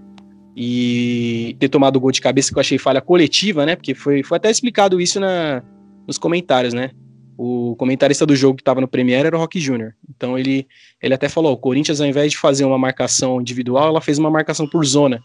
[0.57, 3.77] e ter tomado o gol de cabeça que eu achei falha coletiva, né?
[3.77, 5.63] Porque foi, foi até explicado isso na,
[6.07, 6.91] nos comentários, né?
[7.37, 9.95] o comentarista do jogo que estava no Premiere era o Rock Júnior.
[10.09, 10.67] Então ele,
[11.03, 14.31] ele até falou: o Corinthians, ao invés de fazer uma marcação individual, ela fez uma
[14.31, 15.23] marcação por zona.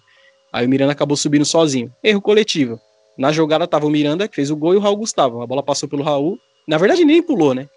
[0.51, 1.91] Aí o Miranda acabou subindo sozinho.
[2.03, 2.79] Erro coletivo.
[3.17, 5.41] Na jogada tava o Miranda, que fez o gol, e o Raul Gustavo.
[5.41, 6.37] A bola passou pelo Raul.
[6.67, 7.67] Na verdade, nem pulou, né?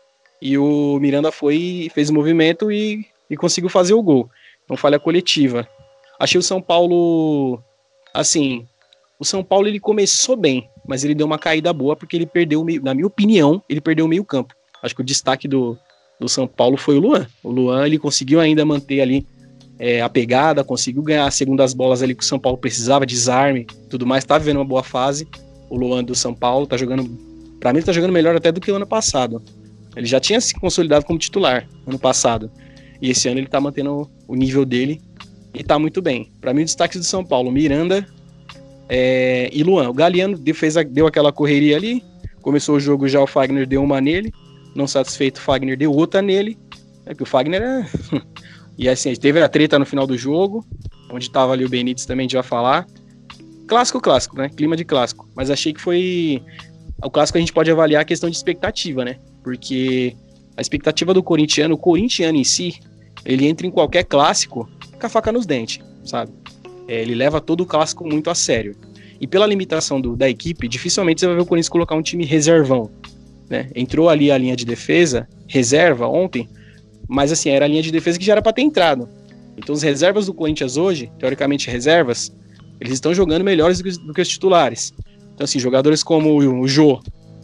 [0.42, 4.28] E o Miranda foi, fez o movimento e, e conseguiu fazer o gol.
[4.64, 5.68] Então, falha coletiva.
[6.18, 7.62] Achei o São Paulo,
[8.12, 8.66] assim,
[9.18, 12.64] o São Paulo ele começou bem, mas ele deu uma caída boa porque ele perdeu,
[12.82, 14.54] na minha opinião, ele perdeu o meio campo.
[14.82, 15.78] Acho que o destaque do,
[16.20, 17.26] do São Paulo foi o Luan.
[17.42, 19.26] O Luan ele conseguiu ainda manter ali
[19.78, 23.66] é, a pegada, conseguiu ganhar as segundas bolas ali que o São Paulo precisava, desarme,
[23.88, 25.26] tudo mais, tá vivendo uma boa fase.
[25.70, 27.04] O Luan do São Paulo tá jogando,
[27.58, 29.42] para mim, tá jogando melhor até do que o ano passado.
[29.96, 32.50] Ele já tinha se consolidado como titular ano passado.
[33.00, 35.00] E esse ano ele tá mantendo o nível dele
[35.54, 36.32] e tá muito bem.
[36.40, 38.06] Para mim, destaque do São Paulo, Miranda,
[38.88, 40.36] é, e Luan, o Galeano
[40.90, 42.04] deu aquela correria ali,
[42.42, 44.32] começou o jogo já, o Fagner deu uma nele,
[44.74, 46.58] não satisfeito, o Fagner deu outra nele,
[47.06, 47.86] é que o Fagner é...
[48.76, 50.66] e assim, teve a treta no final do jogo,
[51.10, 52.86] onde tava ali o Benítez também, a gente vai falar.
[53.66, 54.50] Clássico, clássico, né?
[54.50, 55.26] Clima de clássico.
[55.34, 56.42] Mas achei que foi...
[57.02, 59.16] O clássico a gente pode avaliar a questão de expectativa, né?
[59.42, 60.14] Porque
[60.56, 62.78] a expectativa do corintiano, o corintiano em si,
[63.24, 64.68] ele entra em qualquer clássico
[65.04, 66.32] com a faca nos dentes, sabe?
[66.88, 68.74] É, ele leva todo o clássico muito a sério.
[69.20, 72.24] E pela limitação do, da equipe, dificilmente você vai ver o Corinthians colocar um time
[72.24, 72.90] reservão.
[73.48, 73.70] Né?
[73.74, 76.48] Entrou ali a linha de defesa, reserva ontem,
[77.06, 79.08] mas assim, era a linha de defesa que já era para ter entrado.
[79.56, 82.32] Então, as reservas do Corinthians hoje, teoricamente reservas,
[82.80, 84.92] eles estão jogando melhores do que, do que os titulares.
[85.34, 87.00] Então, assim, jogadores como o, o Jô,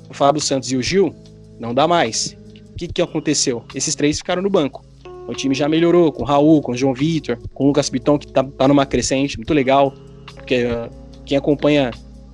[0.09, 1.15] o Fábio Santos e o Gil,
[1.59, 2.37] não dá mais.
[2.71, 3.65] O que, que aconteceu?
[3.75, 4.83] Esses três ficaram no banco.
[5.31, 8.19] O time já melhorou com o Raul, com o João Vitor, com o Lucas Piton,
[8.19, 9.95] que tá, tá numa crescente muito legal.
[10.35, 10.91] Porque uh,
[11.25, 11.93] quem acompanha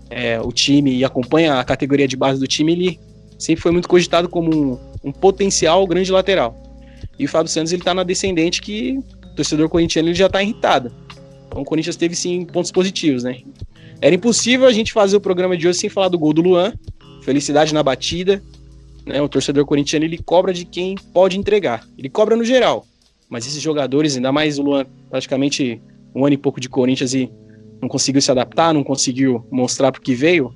[0.09, 3.00] é, o time e acompanha a categoria de base do time, ele
[3.38, 6.56] sempre foi muito cogitado como um, um potencial grande lateral.
[7.18, 10.42] E o Fábio Santos ele tá na descendente que o torcedor corintiano ele já tá
[10.42, 10.90] irritado.
[11.46, 13.40] Então o Corinthians teve sim pontos positivos, né?
[14.00, 16.72] Era impossível a gente fazer o programa de hoje sem falar do gol do Luan.
[17.22, 18.42] Felicidade na batida,
[19.07, 19.23] né?
[19.23, 21.87] O torcedor corintiano ele cobra de quem pode entregar.
[21.97, 22.85] Ele cobra no geral.
[23.29, 25.81] Mas esses jogadores, ainda mais o Luan, praticamente
[26.14, 27.31] um ano e pouco de Corinthians e
[27.81, 30.55] não conseguiu se adaptar, não conseguiu mostrar para que veio.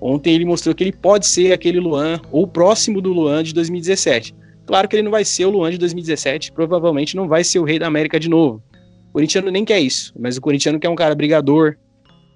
[0.00, 4.34] Ontem ele mostrou que ele pode ser aquele Luan, ou próximo do Luan de 2017.
[4.66, 7.64] Claro que ele não vai ser o Luan de 2017, provavelmente não vai ser o
[7.64, 8.62] Rei da América de novo.
[9.08, 11.76] O corintiano nem quer isso, mas o corintiano quer um cara brigador,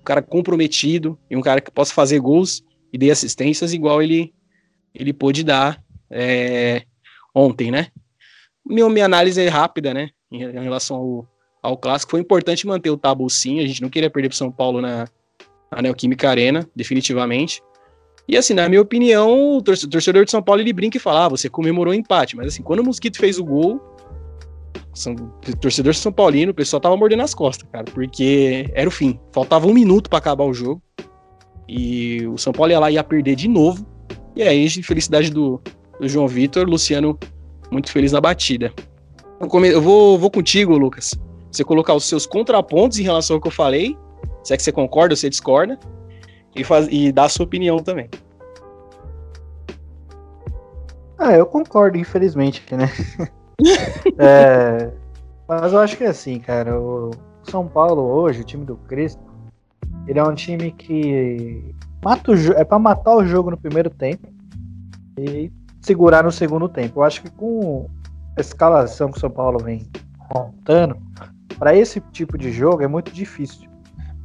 [0.00, 2.62] um cara comprometido e um cara que possa fazer gols
[2.92, 4.32] e dê assistências igual ele
[4.94, 6.82] ele pôde dar é,
[7.34, 7.88] ontem, né?
[8.64, 10.10] Minha, minha análise é rápida, né?
[10.30, 11.28] Em, relação ao,
[11.62, 13.60] ao clássico, foi importante manter o tabu sim.
[13.60, 15.06] A gente não queria perder para São Paulo na,
[15.70, 17.62] na Neoquímica Arena, definitivamente.
[18.28, 21.28] E assim, na minha opinião, o torcedor de São Paulo ele brinca e fala: ah,
[21.28, 22.36] você comemorou o empate.
[22.36, 23.80] Mas assim, quando o Mosquito fez o gol,
[24.94, 25.14] são,
[25.60, 29.18] torcedor São Paulino, o pessoal tava mordendo as costas, cara, porque era o fim.
[29.32, 30.82] Faltava um minuto para acabar o jogo.
[31.68, 33.86] E o São Paulo ia lá ia perder de novo.
[34.34, 35.60] E aí, felicidade do,
[36.00, 37.18] do João Vitor, Luciano
[37.70, 38.72] muito feliz na batida.
[39.40, 41.14] Eu vou, vou contigo, Lucas.
[41.50, 43.96] Você colocar os seus contrapontos em relação ao que eu falei,
[44.44, 45.78] se é que você concorda ou você discorda,
[46.54, 48.08] e, faz, e dar a sua opinião também.
[51.18, 52.90] Ah, eu concordo, infelizmente, né?
[54.18, 54.90] é,
[55.46, 56.78] mas eu acho que é assim, cara.
[56.78, 57.10] O
[57.44, 59.22] São Paulo hoje, o time do Crespo,
[60.06, 64.28] ele é um time que mata o, é para matar o jogo no primeiro tempo
[65.18, 67.00] e segurar no segundo tempo.
[67.00, 67.88] Eu acho que com
[68.36, 69.88] a escalação que o São Paulo vem
[70.34, 70.96] montando,
[71.58, 73.68] para esse tipo de jogo é muito difícil.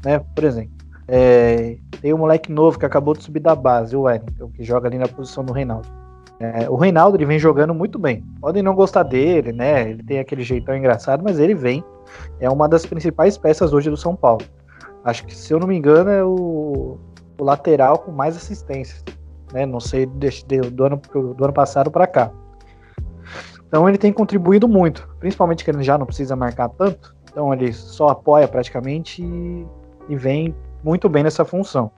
[0.03, 0.19] Né?
[0.19, 0.71] Por exemplo,
[1.07, 4.87] é, tem um moleque novo que acabou de subir da base, o Wellington, que joga
[4.87, 5.87] ali na posição do Reinaldo.
[6.39, 8.23] É, o Reinaldo ele vem jogando muito bem.
[8.39, 9.89] Podem não gostar dele, né?
[9.89, 11.83] Ele tem aquele jeitão engraçado, mas ele vem.
[12.39, 14.45] É uma das principais peças hoje do São Paulo.
[15.03, 16.99] Acho que, se eu não me engano, é o,
[17.37, 19.03] o lateral com mais assistências.
[19.53, 19.65] Né?
[19.65, 21.01] Não sei de, do, ano,
[21.35, 22.31] do ano passado para cá.
[23.67, 27.15] Então ele tem contribuído muito, principalmente que ele já não precisa marcar tanto.
[27.29, 29.67] Então ele só apoia praticamente e,
[30.09, 31.91] e vem muito bem nessa função.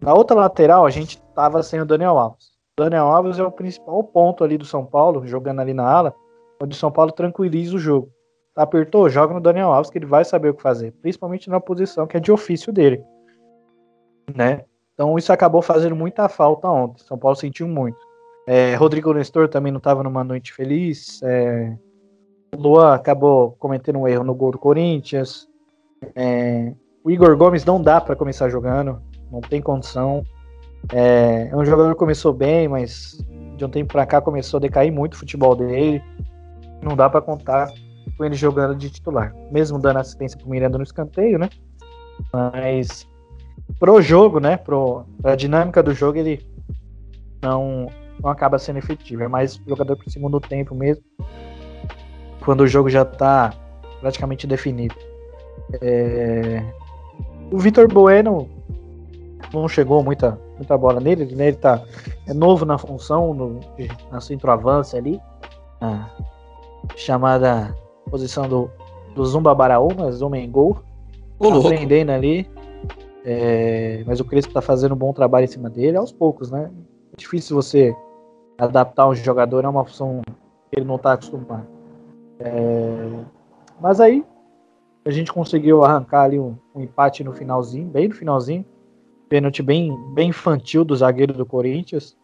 [0.00, 2.50] Na outra lateral, a gente estava sem o Daniel Alves.
[2.78, 6.14] O Daniel Alves é o principal ponto ali do São Paulo, jogando ali na ala,
[6.62, 8.08] onde o São Paulo tranquiliza o jogo.
[8.56, 12.06] Apertou, joga no Daniel Alves, que ele vai saber o que fazer, principalmente na posição
[12.06, 13.02] que é de ofício dele.
[14.34, 14.64] Né?
[15.00, 17.02] Então isso acabou fazendo muita falta ontem.
[17.06, 17.96] São Paulo sentiu muito.
[18.46, 21.22] É, Rodrigo Nestor também não estava numa noite feliz.
[21.22, 21.74] É,
[22.54, 25.48] o Luan acabou cometendo um erro no gol do Corinthians.
[26.14, 29.00] É, o Igor Gomes não dá para começar jogando,
[29.32, 30.22] não tem condição.
[30.92, 33.24] É, é, um jogador que começou bem, mas
[33.56, 36.04] de um tempo para cá começou a decair muito o futebol dele.
[36.82, 37.72] Não dá para contar
[38.18, 41.48] com ele jogando de titular, mesmo dando assistência pro Miranda no escanteio, né?
[42.30, 43.08] Mas
[43.78, 44.56] pro jogo, né?
[44.56, 46.44] Pro, a dinâmica do jogo, ele
[47.42, 47.88] não,
[48.22, 49.22] não acaba sendo efetivo.
[49.22, 51.02] É mais jogador pro segundo tempo mesmo,
[52.44, 53.52] quando o jogo já tá
[54.00, 54.94] praticamente definido.
[55.80, 56.62] É,
[57.50, 58.48] o Vitor Bueno
[59.52, 61.48] não chegou muita, muita bola nele, né?
[61.48, 61.82] Ele tá
[62.26, 63.60] é novo na função, no,
[64.10, 65.20] na centroavance ali.
[65.80, 66.08] A
[66.96, 67.74] chamada
[68.10, 68.70] posição do,
[69.14, 70.78] do Zumba Baraúma, Zumba em gol.
[71.38, 72.48] Tá aprendendo ali.
[73.24, 76.70] É, mas o Crespo tá fazendo um bom trabalho em cima dele, aos poucos, né?
[77.12, 77.94] É difícil você
[78.58, 80.22] adaptar um jogador a uma função
[80.70, 81.66] que ele não tá acostumado.
[82.38, 83.24] É,
[83.80, 84.24] mas aí
[85.04, 88.64] a gente conseguiu arrancar ali um, um, empate no finalzinho, bem no finalzinho.
[89.28, 92.16] Pênalti bem, bem infantil do zagueiro do Corinthians.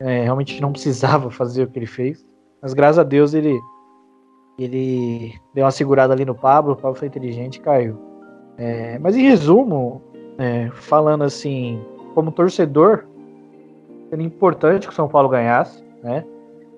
[0.00, 2.24] É, realmente não precisava fazer o que ele fez.
[2.60, 3.58] Mas graças a Deus ele,
[4.58, 6.72] ele deu uma segurada ali no Pablo.
[6.72, 7.98] O Pablo foi inteligente e caiu.
[8.56, 10.02] É, mas em resumo,
[10.38, 13.04] é, falando assim, como torcedor,
[14.08, 16.24] seria importante que o São Paulo ganhasse, né?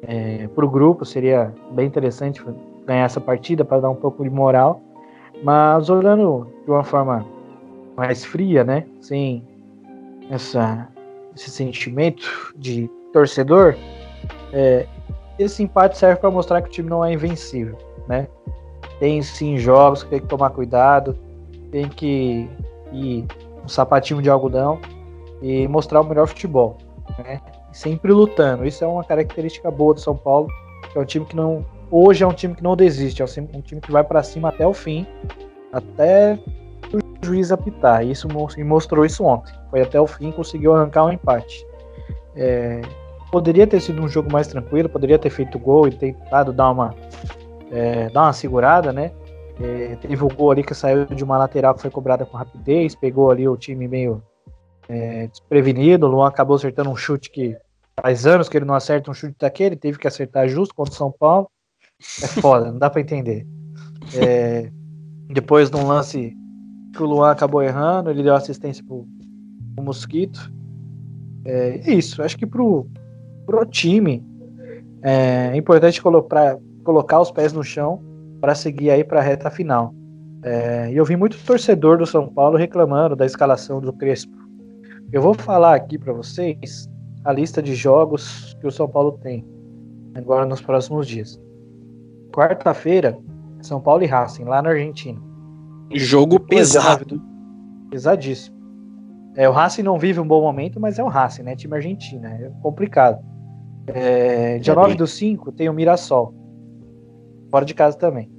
[0.02, 2.42] É, para o grupo seria bem interessante
[2.86, 4.80] ganhar essa partida para dar um pouco de moral.
[5.42, 7.24] Mas olhando de uma forma
[7.96, 8.86] mais fria, né?
[9.00, 9.46] Sem
[10.30, 10.88] essa,
[11.36, 13.76] esse sentimento de torcedor,
[14.52, 14.86] é,
[15.38, 17.76] esse empate serve para mostrar que o time não é invencível,
[18.08, 18.26] né?
[18.98, 21.16] Tem sim jogos que tem que tomar cuidado,
[21.70, 22.48] tem que
[22.92, 23.26] ir
[23.70, 24.78] sapatinho de algodão
[25.40, 26.76] e mostrar o melhor futebol,
[27.18, 27.40] né?
[27.72, 28.66] Sempre lutando.
[28.66, 30.48] Isso é uma característica boa do São Paulo,
[30.92, 33.60] que é um time que não hoje é um time que não desiste, é um
[33.60, 35.06] time que vai para cima até o fim,
[35.72, 36.38] até
[36.92, 38.06] o juiz apitar.
[38.06, 38.28] Isso
[38.64, 39.52] mostrou isso ontem.
[39.70, 41.66] Foi até o fim, conseguiu arrancar um empate.
[42.36, 42.80] É,
[43.30, 46.94] poderia ter sido um jogo mais tranquilo, poderia ter feito gol e tentado dar uma,
[47.70, 49.10] é, dar uma segurada, né?
[49.60, 52.94] É, teve o gol ali que saiu de uma lateral que foi cobrada com rapidez,
[52.94, 54.22] pegou ali o time meio
[54.88, 56.06] é, desprevenido.
[56.06, 57.56] O Luan acabou acertando um chute que
[58.00, 60.96] faz anos que ele não acerta um chute daquele, teve que acertar justo contra o
[60.96, 61.50] São Paulo.
[62.22, 63.46] É foda, não dá para entender.
[64.14, 64.70] É,
[65.28, 66.34] depois de um lance
[66.94, 69.06] que o Luan acabou errando, ele deu assistência pro,
[69.74, 70.50] pro Mosquito.
[71.44, 72.86] É, é isso, acho que pro,
[73.44, 74.24] pro time
[75.02, 78.02] é importante colo pra, colocar os pés no chão
[78.40, 79.94] para seguir aí para a reta final.
[80.42, 84.32] É, e eu vi muito torcedor do São Paulo reclamando da escalação do Crespo.
[85.12, 86.88] Eu vou falar aqui para vocês
[87.24, 89.44] a lista de jogos que o São Paulo tem
[90.14, 91.40] agora nos próximos dias.
[92.32, 93.18] Quarta-feira,
[93.60, 95.20] São Paulo e Racing, lá na Argentina.
[95.92, 97.20] Jogo pesado.
[97.90, 98.56] Pesadíssimo.
[99.36, 101.56] É, o Racing não vive um bom momento, mas é o Racing, né?
[101.56, 103.18] Time argentino, é complicado.
[103.86, 106.34] É, dia é 9 do 5 tem o Mirassol.
[107.50, 108.30] Fora de casa também.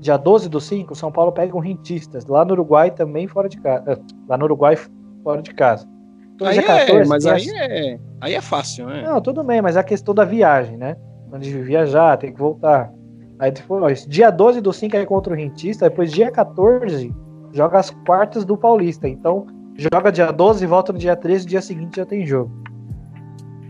[0.00, 2.26] Dia 12 do 5, São Paulo pega um Rentistas.
[2.26, 3.92] Lá no Uruguai também fora de casa.
[3.92, 4.76] É, lá no Uruguai
[5.22, 5.88] fora de casa.
[6.34, 9.02] Então, aí 14, é, mas aí é, aí é fácil, né?
[9.02, 10.96] Não, tudo bem, mas é a questão da viagem, né?
[11.30, 12.92] Quando de viajar, tem que voltar.
[13.38, 17.14] Aí depois, dia 12 do 5 é contra o Rentista, depois dia 14
[17.52, 19.08] joga as quartas do Paulista.
[19.08, 22.50] Então, joga dia 12, volta no dia 13, dia seguinte já tem jogo.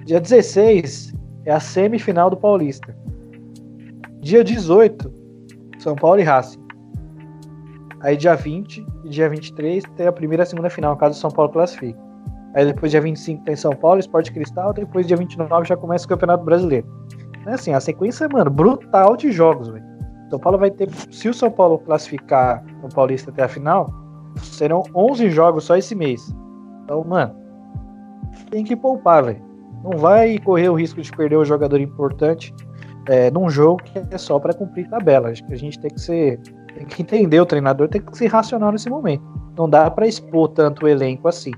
[0.04, 2.96] Dia 16 é a semifinal do Paulista.
[4.24, 5.12] Dia 18,
[5.78, 6.58] São Paulo e Racing.
[8.00, 11.20] Aí dia 20 e dia 23 tem a primeira e a segunda final, caso o
[11.20, 11.98] São Paulo classifique.
[12.54, 16.08] Aí depois dia 25 tem São Paulo, Esporte Cristal, depois dia 29 já começa o
[16.08, 16.87] Campeonato Brasileiro.
[17.46, 19.84] É assim, a sequência, mano, brutal de jogos, velho.
[20.30, 23.92] São Paulo vai ter, se o São Paulo classificar o Paulista até a final,
[24.42, 26.34] serão 11 jogos só esse mês.
[26.84, 27.37] Então, mano,
[28.50, 32.54] tem que poupar, velho não vai correr o risco de perder um jogador importante
[33.09, 35.31] é, num jogo que é só para cumprir tabela.
[35.31, 36.38] Acho que a gente tem que ser,
[36.75, 39.23] tem que entender o treinador, tem que ser racional nesse momento.
[39.57, 41.53] Não dá para expor tanto o elenco assim.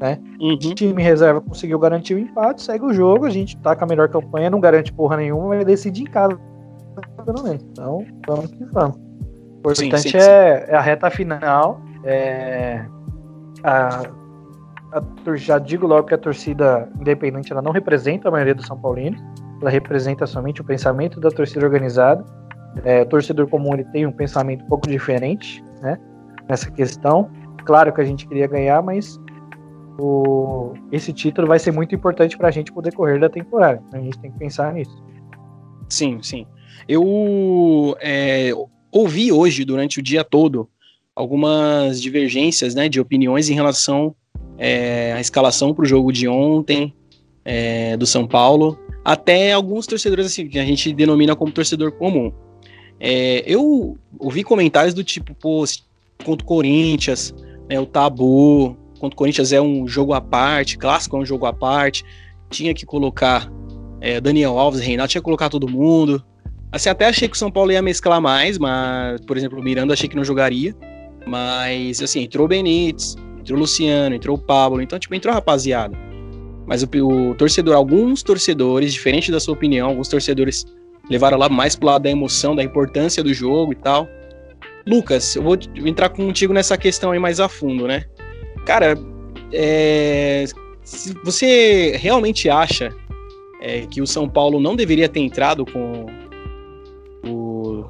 [0.00, 0.18] Né?
[0.40, 0.54] Uhum.
[0.54, 3.86] O time reserva conseguiu garantir o empate, segue o jogo, a gente tá com a
[3.86, 6.38] melhor campanha, não garante porra nenhuma, vai decidir em casa,
[7.24, 7.62] pelo menos.
[7.62, 8.96] Então, vamos que vamos.
[8.96, 10.72] O importante sim, sim, é, sim.
[10.72, 11.82] é, a reta final.
[12.02, 12.82] É,
[13.62, 14.04] a,
[14.92, 18.80] a, já digo logo que a torcida independente ela não representa a maioria do São
[18.80, 19.18] Paulino,
[19.60, 22.24] ela representa somente o pensamento da torcida organizada.
[22.84, 25.98] É, o torcedor comum ele tem um pensamento um pouco diferente, né?
[26.48, 27.30] Nessa questão.
[27.64, 29.20] Claro que a gente queria ganhar, mas
[29.98, 33.82] o, esse título vai ser muito importante para a gente poder correr da temporada.
[33.92, 34.96] A gente tem que pensar nisso.
[35.88, 36.46] Sim, sim.
[36.88, 38.50] Eu é,
[38.90, 40.68] ouvi hoje durante o dia todo
[41.14, 44.14] algumas divergências, né, de opiniões em relação
[44.56, 46.94] é, a escalação para o jogo de ontem
[47.44, 52.32] é, do São Paulo, até alguns torcedores assim, que a gente denomina como torcedor comum.
[52.98, 55.64] É, eu ouvi comentários do tipo, pô,
[56.24, 57.34] contra o Corinthians,
[57.68, 61.46] né, o tabu, contra o Corinthians é um jogo à parte, clássico é um jogo
[61.46, 62.04] à parte,
[62.50, 63.50] tinha que colocar
[64.00, 66.22] é, Daniel Alves, Reinaldo, tinha que colocar todo mundo.
[66.72, 69.94] Assim, até achei que o São Paulo ia mesclar mais, mas, por exemplo, o Miranda
[69.94, 70.74] achei que não jogaria.
[71.26, 75.34] Mas, assim, entrou o Benítez, entrou o Luciano, entrou o Pablo, então, tipo, entrou a
[75.34, 75.96] rapaziada.
[76.70, 80.64] Mas o, o, torcedor, alguns torcedores, diferente da sua opinião, alguns torcedores
[81.10, 84.08] levaram lá mais pro lado da emoção, da importância do jogo e tal.
[84.86, 88.04] Lucas, eu vou entrar contigo nessa questão aí mais a fundo, né?
[88.64, 88.96] Cara,
[89.52, 90.44] é,
[91.24, 92.94] você realmente acha
[93.60, 96.06] é, que o São Paulo não deveria ter entrado com
[97.26, 97.84] o,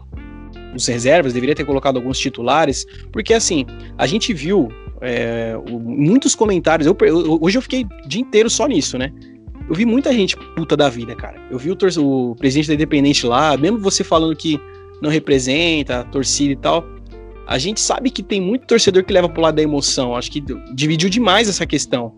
[0.74, 2.86] os reservas, deveria ter colocado alguns titulares?
[3.12, 3.66] Porque assim,
[3.98, 6.86] a gente viu é, muitos comentários.
[6.86, 9.12] Eu, eu, hoje eu fiquei o dia inteiro só nisso, né?
[9.68, 11.40] Eu vi muita gente puta da vida, cara.
[11.50, 14.60] Eu vi o, o presidente da Independente lá, mesmo você falando que
[15.00, 16.84] não representa a torcida e tal.
[17.46, 20.14] A gente sabe que tem muito torcedor que leva pro lado da emoção.
[20.14, 20.42] Acho que
[20.74, 22.14] dividiu demais essa questão.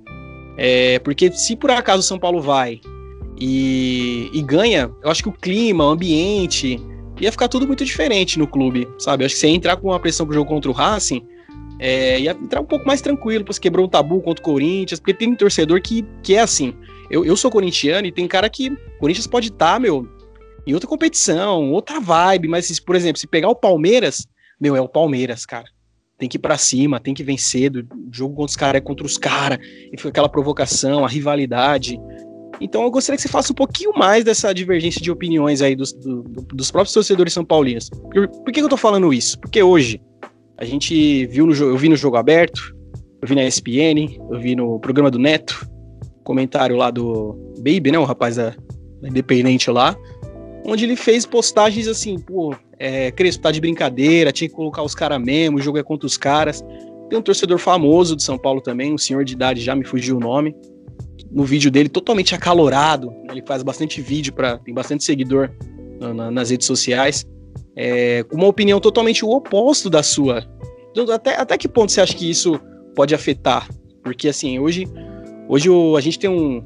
[0.57, 2.81] É, porque se por acaso o São Paulo vai
[3.39, 6.79] e, e, ganha, eu acho que o clima, o ambiente,
[7.21, 9.25] ia ficar tudo muito diferente no clube, sabe?
[9.25, 11.25] Eu acho que você entrar com uma pressão pro jogo contra o Racing,
[11.85, 15.13] é, ia entrar um pouco mais tranquilo, porque quebrou um tabu contra o Corinthians, porque
[15.13, 16.77] tem torcedor que, que é assim.
[17.11, 18.69] Eu, eu sou corintiano e tem cara que.
[18.69, 20.09] O Corinthians pode estar, tá, meu,
[20.65, 24.25] em outra competição, outra vibe, mas, por exemplo, se pegar o Palmeiras,
[24.61, 25.65] meu, é o Palmeiras, cara.
[26.17, 27.69] Tem que ir pra cima, tem que vencer.
[27.69, 29.59] Do, jogo contra os caras é contra os caras.
[29.93, 31.99] E fica aquela provocação, a rivalidade.
[32.61, 35.93] Então eu gostaria que você faça um pouquinho mais dessa divergência de opiniões aí dos,
[35.93, 37.91] do, dos próprios torcedores são paulinos.
[37.91, 39.37] Por, por que eu tô falando isso?
[39.41, 40.01] Porque hoje,
[40.63, 42.73] a gente viu no eu vi no jogo aberto,
[43.21, 45.69] eu vi na ESPN, eu vi no programa do Neto,
[46.23, 48.55] comentário lá do Baby, né, o rapaz da,
[49.01, 49.97] da Independente lá,
[50.65, 54.95] onde ele fez postagens assim, pô, é, Crespo tá de brincadeira, tinha que colocar os
[54.95, 56.65] caras mesmo, o jogo é contra os caras.
[57.11, 60.17] Tem um torcedor famoso de São Paulo também, um senhor de idade, já me fugiu
[60.17, 60.55] o nome.
[61.29, 65.51] No vídeo dele, totalmente acalorado, ele faz bastante vídeo, para tem bastante seguidor
[65.99, 67.27] na, na, nas redes sociais
[67.77, 70.45] é, uma opinião totalmente o oposto da sua.
[70.91, 72.61] Então, até, até que ponto você acha que isso
[72.95, 73.69] pode afetar?
[74.03, 74.87] Porque assim, hoje,
[75.49, 76.63] hoje o, a gente tem um,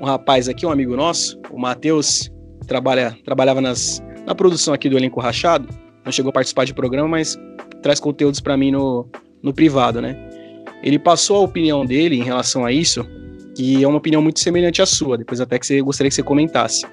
[0.00, 2.30] um rapaz aqui, um amigo nosso, o Matheus,
[2.66, 5.68] trabalha, trabalhava nas, na produção aqui do Elenco Rachado,
[6.04, 7.38] não chegou a participar de programa, mas
[7.82, 9.06] traz conteúdos para mim no,
[9.42, 10.16] no privado, né?
[10.82, 13.04] Ele passou a opinião dele em relação a isso,
[13.54, 16.22] que é uma opinião muito semelhante à sua, depois até que você gostaria que você
[16.22, 16.86] comentasse.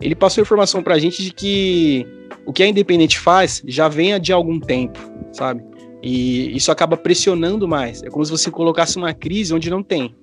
[0.00, 2.06] Ele passou a informação pra gente de que
[2.48, 4.98] o que a Independente faz já vem de algum tempo,
[5.32, 5.62] sabe?
[6.02, 8.02] E isso acaba pressionando mais.
[8.02, 10.16] É como se você colocasse uma crise onde não tem.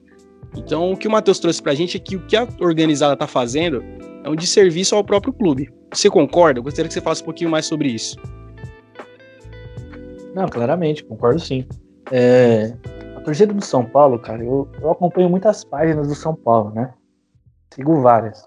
[0.58, 3.28] Então, o que o Matheus trouxe pra gente é que o que a organizada tá
[3.28, 3.84] fazendo
[4.24, 5.72] é um desserviço ao próprio clube.
[5.94, 6.58] Você concorda?
[6.58, 8.18] Eu gostaria que você falasse um pouquinho mais sobre isso.
[10.34, 11.64] Não, claramente, concordo sim.
[12.12, 12.74] É,
[13.16, 16.92] a torcida do São Paulo, cara, eu, eu acompanho muitas páginas do São Paulo, né?
[17.72, 18.44] Sigo várias.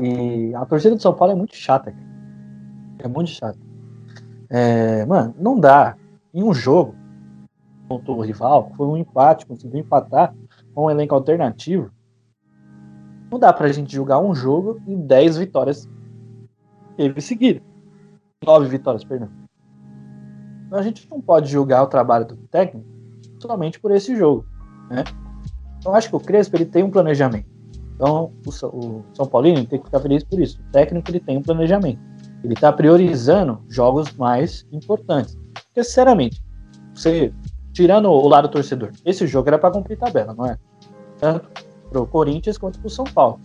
[0.00, 2.15] E a torcida do São Paulo é muito chata, cara.
[3.06, 3.58] É muito chata.
[4.50, 5.96] É, mano, não dá.
[6.34, 6.94] Em um jogo,
[7.88, 10.34] contra o rival, foi um empate, conseguiu empatar
[10.74, 11.90] com um elenco alternativo.
[13.30, 15.88] Não dá pra gente jogar um jogo e 10 vitórias
[16.96, 17.60] teve seguido.
[18.44, 19.28] 9 vitórias, perdão.
[20.66, 22.86] Então a gente não pode julgar o trabalho do técnico
[23.40, 24.44] somente por esse jogo.
[24.90, 25.04] Né?
[25.78, 27.48] Então acho que o Crespo ele tem um planejamento.
[27.94, 30.60] Então o, o São Paulino tem que ficar feliz por isso.
[30.60, 32.00] O técnico ele tem um planejamento.
[32.46, 35.36] Ele está priorizando jogos mais importantes.
[35.52, 36.40] Porque, sinceramente,
[36.94, 37.32] você,
[37.72, 40.56] tirando o lado torcedor, esse jogo era para cumprir tabela, não é?
[41.18, 41.50] Tanto
[41.90, 43.40] para o Corinthians quanto para o São Paulo.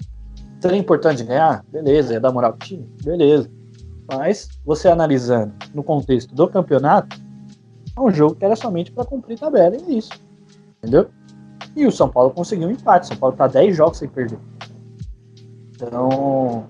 [0.59, 1.65] Seria importante ganhar?
[1.71, 2.13] Beleza.
[2.13, 2.87] É dar moral pro time?
[3.03, 3.49] Beleza.
[4.07, 7.19] Mas você analisando no contexto do campeonato,
[7.97, 10.11] é um jogo que era somente para cumprir tabela e é isso.
[10.77, 11.09] Entendeu?
[11.75, 13.05] E o São Paulo conseguiu um empate.
[13.05, 14.37] O São Paulo tá 10 jogos sem perder.
[15.73, 16.67] Então,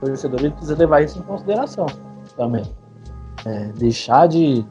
[0.00, 1.86] o torcedor ele precisa levar isso em consideração
[2.36, 2.64] também.
[3.44, 4.64] É, deixar de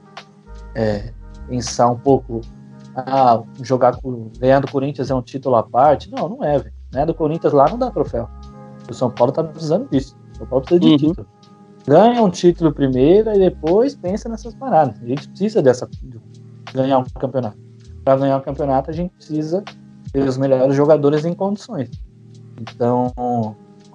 [0.75, 1.13] é,
[1.47, 2.41] pensar um pouco,
[2.95, 6.09] ah, jogar com, ganhar do Corinthians é um título à parte.
[6.11, 6.73] Não, não é, velho.
[6.91, 8.30] Ganhar do Corinthians lá não dá troféu.
[8.89, 10.15] O São Paulo tá precisando disso.
[10.34, 10.97] O São Paulo precisa de uhum.
[10.97, 11.28] título
[11.88, 15.01] ganha um título primeiro e depois pensa nessas paradas.
[15.01, 16.19] A gente precisa dessa de
[16.73, 17.57] ganhar um campeonato.
[18.03, 19.63] Para ganhar um campeonato, a gente precisa
[20.11, 21.89] ter os melhores jogadores em condições.
[22.59, 23.13] Então,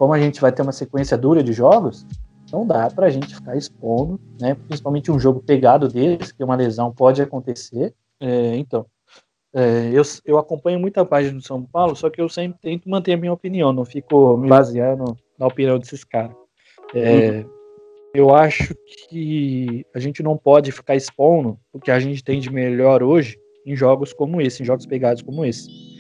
[0.03, 2.05] como a gente vai ter uma sequência dura de jogos,
[2.53, 4.57] não dá para a gente ficar expondo, né?
[4.66, 7.94] Principalmente um jogo pegado desse, que uma lesão pode acontecer.
[8.18, 8.84] É, então,
[9.55, 13.12] é, eu, eu acompanho muita página do São Paulo, só que eu sempre tento manter
[13.12, 16.34] a minha opinião, não fico me baseando na opinião desses caras.
[16.92, 17.44] É,
[18.12, 18.74] eu acho
[19.09, 23.38] que a gente não pode ficar expondo o que a gente tem de melhor hoje
[23.64, 25.91] em jogos como esse, em jogos pegados como esse.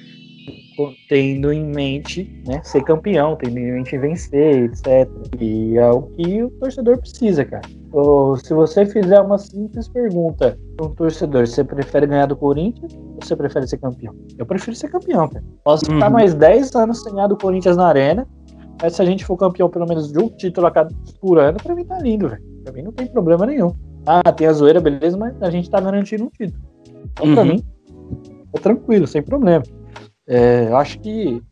[1.08, 5.08] Tendo em mente né, ser campeão, tendo em mente vencer, etc.
[5.40, 7.62] E é o que o torcedor precisa, cara.
[7.92, 12.94] Ou, se você fizer uma simples pergunta para um torcedor, você prefere ganhar do Corinthians
[12.94, 14.14] ou você prefere ser campeão?
[14.38, 15.44] Eu prefiro ser campeão, cara.
[15.62, 15.96] Posso uhum.
[15.96, 18.26] ficar mais 10 anos sem ganhar do Corinthians na arena,
[18.80, 21.58] mas se a gente for campeão pelo menos de um título a cada por ano,
[21.62, 22.42] pra mim tá lindo, velho.
[22.64, 23.72] Pra mim não tem problema nenhum.
[24.06, 26.60] Ah, tem a zoeira, beleza, mas a gente tá garantindo um título.
[27.12, 27.34] Então, uhum.
[27.34, 27.62] pra mim,
[28.54, 29.62] é tranquilo, sem problema.
[30.28, 31.42] É, eu acho que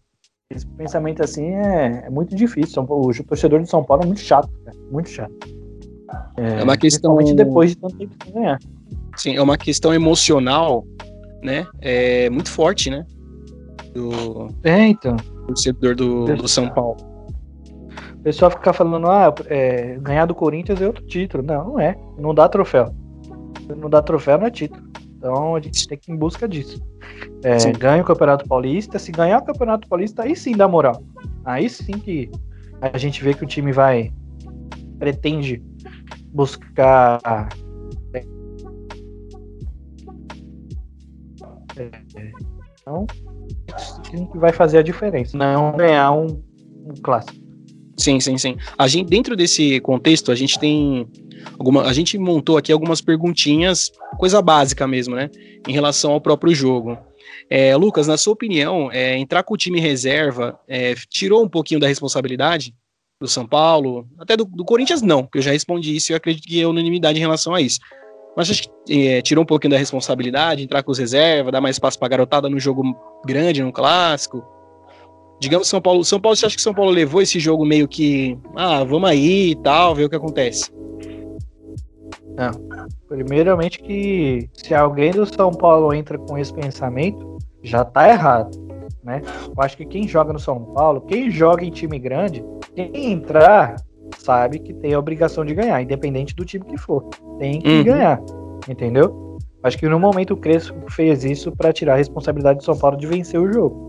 [0.50, 2.82] esse pensamento assim é, é muito difícil.
[2.82, 4.76] O torcedor de São Paulo é muito chato, cara.
[4.90, 5.32] Muito chato.
[6.36, 7.14] É, é uma questão.
[7.14, 8.58] Principalmente depois de tanto tempo sem ganhar.
[9.16, 10.84] Sim, é uma questão emocional,
[11.42, 11.66] né?
[11.80, 13.04] É muito forte, né?
[13.94, 15.16] Do, é, então.
[15.46, 16.96] torcedor do, do São Paulo.
[18.14, 21.42] O pessoal fica falando, ah, é, ganhar do Corinthians é outro título.
[21.42, 21.96] Não, não é.
[22.18, 22.94] Não dá troféu.
[23.76, 24.82] Não dá troféu, não é título.
[25.20, 26.82] Então a gente tem que ir em busca disso.
[27.44, 28.98] É, ganha o Campeonato Paulista.
[28.98, 31.04] Se ganhar o Campeonato Paulista, aí sim dá moral.
[31.44, 32.30] Aí sim que
[32.80, 34.10] a gente vê que o time vai.
[34.98, 35.62] pretende
[36.32, 37.20] buscar.
[41.76, 42.32] É, é
[42.80, 43.06] então,
[43.76, 44.00] isso
[44.32, 45.36] que vai fazer a diferença.
[45.36, 46.42] Não ganhar um,
[46.86, 47.49] um clássico.
[48.00, 48.56] Sim, sim, sim.
[48.78, 51.06] A gente, dentro desse contexto, a gente tem
[51.58, 55.30] alguma, a gente montou aqui algumas perguntinhas, coisa básica mesmo, né,
[55.68, 56.96] em relação ao próprio jogo.
[57.50, 61.78] É, Lucas, na sua opinião, é, entrar com o time reserva é, tirou um pouquinho
[61.78, 62.74] da responsabilidade
[63.20, 66.16] do São Paulo, até do, do, Corinthians não, porque eu já respondi isso e eu
[66.16, 67.80] acredito que é unanimidade em relação a isso.
[68.34, 71.76] Mas acho que é, tirou um pouquinho da responsabilidade, entrar com os reservas, dar mais
[71.76, 72.82] espaço para garotada no jogo
[73.26, 74.42] grande, no clássico.
[75.40, 76.04] Digamos São Paulo.
[76.04, 78.38] São Paulo, você acha que São Paulo levou esse jogo meio que.
[78.54, 80.70] Ah, vamos aí e tal, ver o que acontece?
[82.36, 82.50] Não.
[83.08, 88.50] Primeiramente que se alguém do São Paulo entra com esse pensamento, já tá errado.
[89.02, 89.22] Né?
[89.46, 93.76] Eu acho que quem joga no São Paulo, quem joga em time grande, quem entrar
[94.18, 97.04] sabe que tem a obrigação de ganhar, independente do time que for.
[97.38, 97.84] Tem que uhum.
[97.84, 98.20] ganhar,
[98.68, 99.38] entendeu?
[99.62, 102.96] Acho que no momento o Crespo fez isso para tirar a responsabilidade do São Paulo
[102.96, 103.88] de vencer o jogo.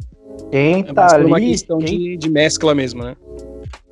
[0.50, 1.26] Quem é tá ali.
[1.26, 1.98] uma questão quem...
[1.98, 3.16] de, de mescla mesmo, né?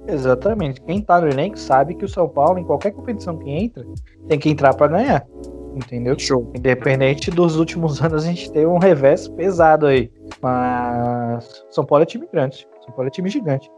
[0.08, 0.82] Exatamente.
[0.82, 3.86] Quem tá no elenco sabe que o São Paulo, em qualquer competição que entra,
[4.28, 5.28] tem que entrar para ganhar.
[5.76, 6.18] Entendeu?
[6.18, 6.52] Show.
[6.56, 10.12] Independente dos últimos anos, a gente tem um revés pesado aí.
[10.42, 12.68] Mas São Paulo é time grande.
[12.84, 13.70] São Paulo é time gigante.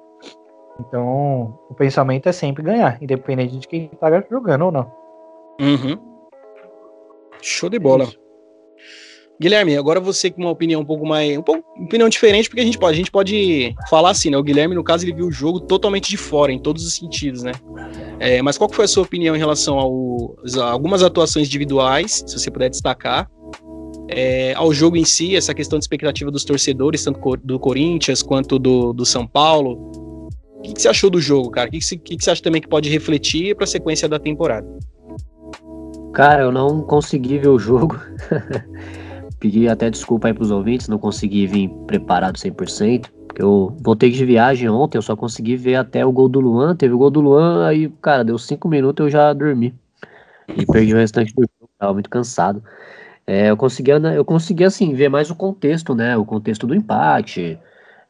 [0.79, 4.91] Então, o pensamento é sempre ganhar, independente de quem tá jogando ou não.
[5.59, 5.99] Uhum.
[7.41, 8.05] Show de bola.
[8.05, 8.20] Isso.
[9.41, 11.35] Guilherme, agora você com uma opinião um pouco mais.
[11.35, 14.37] Um pouco, opinião diferente, porque a gente pode, a gente pode falar assim, né?
[14.37, 17.41] O Guilherme, no caso, ele viu o jogo totalmente de fora, em todos os sentidos,
[17.41, 17.51] né?
[18.19, 22.37] É, mas qual foi a sua opinião em relação ao, a algumas atuações individuais, se
[22.37, 23.27] você puder destacar,
[24.09, 28.59] é, ao jogo em si, essa questão de expectativa dos torcedores, tanto do Corinthians quanto
[28.59, 30.29] do, do São Paulo.
[30.57, 31.67] O que, que você achou do jogo, cara?
[31.67, 34.67] O que, que, que você acha também que pode refletir para a sequência da temporada?
[36.13, 37.99] Cara, eu não consegui ver o jogo.
[39.41, 44.23] Pedi até desculpa aí pros ouvintes, não consegui vir preparado 100%, porque eu voltei de
[44.23, 47.21] viagem ontem, eu só consegui ver até o gol do Luan, teve o gol do
[47.21, 49.73] Luan, aí, cara, deu 5 minutos eu já dormi.
[50.55, 52.61] E perdi o restante do jogo, tava muito cansado.
[53.25, 57.57] É, eu consegui, eu consegui, assim, ver mais o contexto, né, o contexto do empate,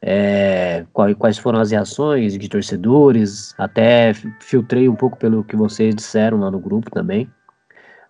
[0.02, 0.84] é,
[1.18, 6.50] quais foram as reações de torcedores, até filtrei um pouco pelo que vocês disseram lá
[6.50, 7.26] no grupo também,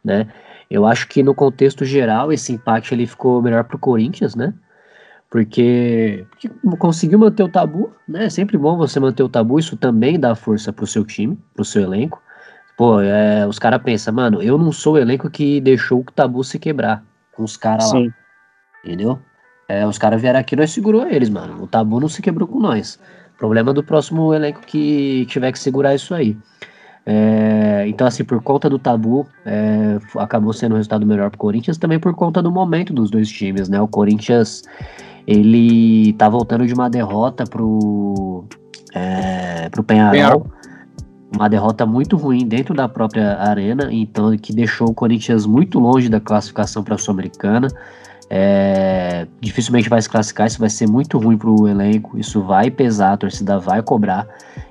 [0.04, 0.26] né,
[0.72, 4.54] eu acho que no contexto geral esse empate ele ficou melhor pro Corinthians, né?
[5.28, 8.24] Porque, porque conseguiu manter o tabu, né?
[8.24, 11.64] É sempre bom você manter o tabu, isso também dá força pro seu time, pro
[11.64, 12.22] seu elenco.
[12.76, 16.42] Pô, é, os caras pensam, mano, eu não sou o elenco que deixou o tabu
[16.42, 18.00] se quebrar com os caras lá.
[18.82, 19.18] Entendeu?
[19.68, 21.62] É, os caras vieram aqui, nós segurou eles, mano.
[21.62, 22.98] O tabu não se quebrou com nós.
[23.36, 26.36] Problema do próximo elenco que tiver que segurar isso aí.
[27.04, 31.38] É, então, assim, por conta do tabu, é, acabou sendo um resultado melhor para o
[31.38, 33.80] Corinthians, também por conta do momento dos dois times, né?
[33.80, 34.62] O Corinthians,
[35.26, 38.44] ele tá voltando de uma derrota pro,
[38.94, 40.46] é, pro Penharol, Penharol,
[41.34, 46.08] uma derrota muito ruim dentro da própria arena, então que deixou o Corinthians muito longe
[46.08, 47.68] da classificação para a Sul-Americana.
[48.34, 52.70] É, dificilmente vai se classificar, isso vai ser muito ruim para o elenco, isso vai
[52.70, 54.26] pesar, a torcida vai cobrar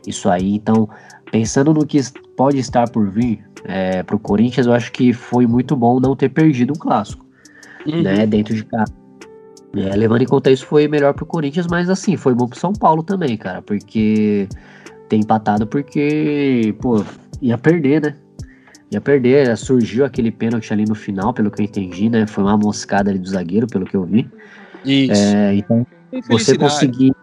[0.08, 0.90] isso aí, então
[1.32, 2.00] pensando no que
[2.36, 6.16] pode estar por vir é, para o Corinthians, eu acho que foi muito bom não
[6.16, 7.26] ter perdido um clássico,
[7.88, 8.02] uhum.
[8.02, 8.94] né, dentro de casa.
[9.74, 12.60] É, levando em conta isso, foi melhor para o Corinthians, mas assim, foi bom para
[12.60, 14.48] São Paulo também, cara, porque
[15.08, 17.04] tem empatado porque, pô,
[17.42, 18.16] ia perder, né?
[18.92, 22.28] Ia perder, surgiu aquele pênalti ali no final, pelo que eu entendi, né?
[22.28, 24.30] Foi uma moscada ali do zagueiro, pelo que eu vi.
[24.84, 25.14] Isso.
[25.14, 25.88] É, então,
[26.28, 27.14] você conseguir.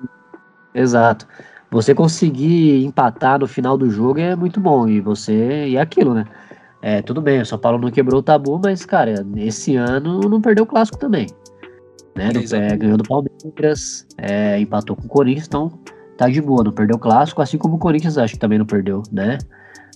[0.74, 1.26] Exato
[1.70, 4.88] você conseguir empatar no final do jogo é muito bom.
[4.88, 5.68] E você.
[5.68, 6.24] E é aquilo, né?
[6.80, 10.40] É, tudo bem, o São Paulo não quebrou o tabu, mas, cara, esse ano não
[10.40, 11.26] perdeu o clássico também.
[12.14, 12.30] Né?
[12.52, 15.72] É, ganhou do Palmeiras, é, empatou com o Corinthians, então
[16.16, 18.66] tá de boa, não perdeu o clássico, assim como o Corinthians acho que também não
[18.66, 19.38] perdeu, né?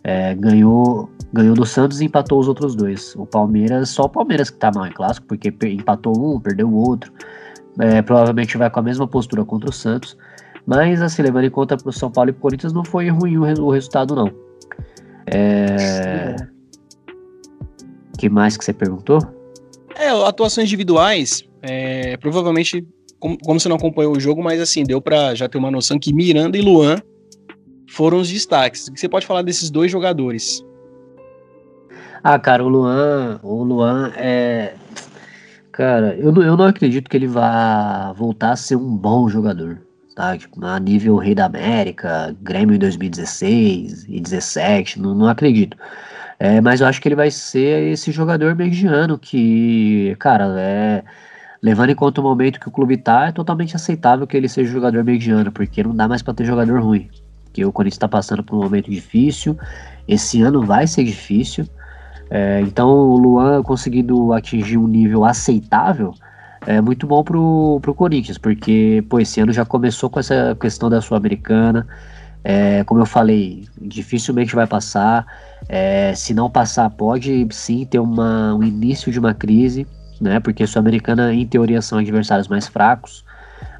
[0.05, 3.15] É, ganhou, ganhou do Santos e empatou os outros dois.
[3.17, 6.75] O Palmeiras, só o Palmeiras que tá mal em clássico, porque empatou um, perdeu o
[6.75, 7.13] outro.
[7.79, 10.17] É, provavelmente vai com a mesma postura contra o Santos.
[10.67, 13.37] Mas, assim, levando em conta para o São Paulo e pro Corinthians, não foi ruim
[13.37, 14.31] o, o resultado, não.
[15.27, 16.37] É...
[18.19, 19.19] que mais que você perguntou?
[19.97, 22.87] É, atuações individuais, é, provavelmente,
[23.19, 25.99] como, como, você não acompanhou o jogo, mas assim, deu para já ter uma noção
[25.99, 26.97] que Miranda e Luan
[27.89, 28.89] foram os destaques.
[28.89, 30.65] O que você pode falar desses dois jogadores?
[32.23, 34.75] Ah, cara, o Luan, o Luan é.
[35.73, 39.81] Cara, eu não, eu não acredito que ele vá voltar a ser um bom jogador
[40.15, 40.37] tá?
[40.37, 45.77] Tipo, a nível Rei da América, Grêmio em 2016 e 17, não, não acredito.
[46.39, 51.05] É, mas eu acho que ele vai ser esse jogador mediano que, cara, é,
[51.63, 54.73] levando em conta o momento que o clube tá, é totalmente aceitável que ele seja
[54.73, 57.09] jogador mediano, porque não dá mais para ter jogador ruim.
[57.53, 59.57] Que o Corinthians está passando por um momento difícil,
[60.09, 61.65] esse ano vai ser difícil.
[62.29, 66.13] É, então o Luan conseguindo atingir um nível aceitável,
[66.67, 70.89] é muito bom pro, pro Corinthians, porque, pô, esse ano já começou com essa questão
[70.89, 71.87] da Sul-Americana.
[72.45, 75.27] É, como eu falei, dificilmente vai passar.
[75.69, 79.87] É, se não passar, pode sim ter uma, um início de uma crise,
[80.21, 80.39] né?
[80.41, 83.25] Porque a Sul-Americana, em teoria, são adversários mais fracos,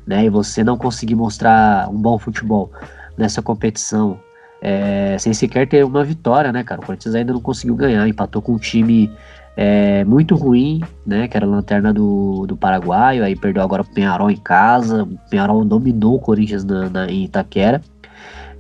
[0.07, 0.25] né?
[0.25, 2.73] E você não conseguir mostrar um bom futebol
[3.17, 4.19] nessa competição,
[4.61, 6.81] é, sem sequer ter uma vitória, né, cara?
[6.81, 9.11] O Corinthians ainda não conseguiu ganhar, empatou com um time
[9.57, 11.29] é, muito ruim, né?
[11.29, 15.05] Que era a lanterna do, do Paraguai, aí perdeu agora o Penharol em casa.
[15.05, 17.83] O Penharol dominou o Corinthians na, na em Itaquera.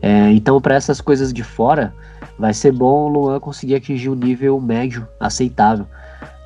[0.00, 1.94] É, então, para essas coisas de fora,
[2.38, 5.86] vai ser bom o Luan conseguir atingir um nível médio aceitável.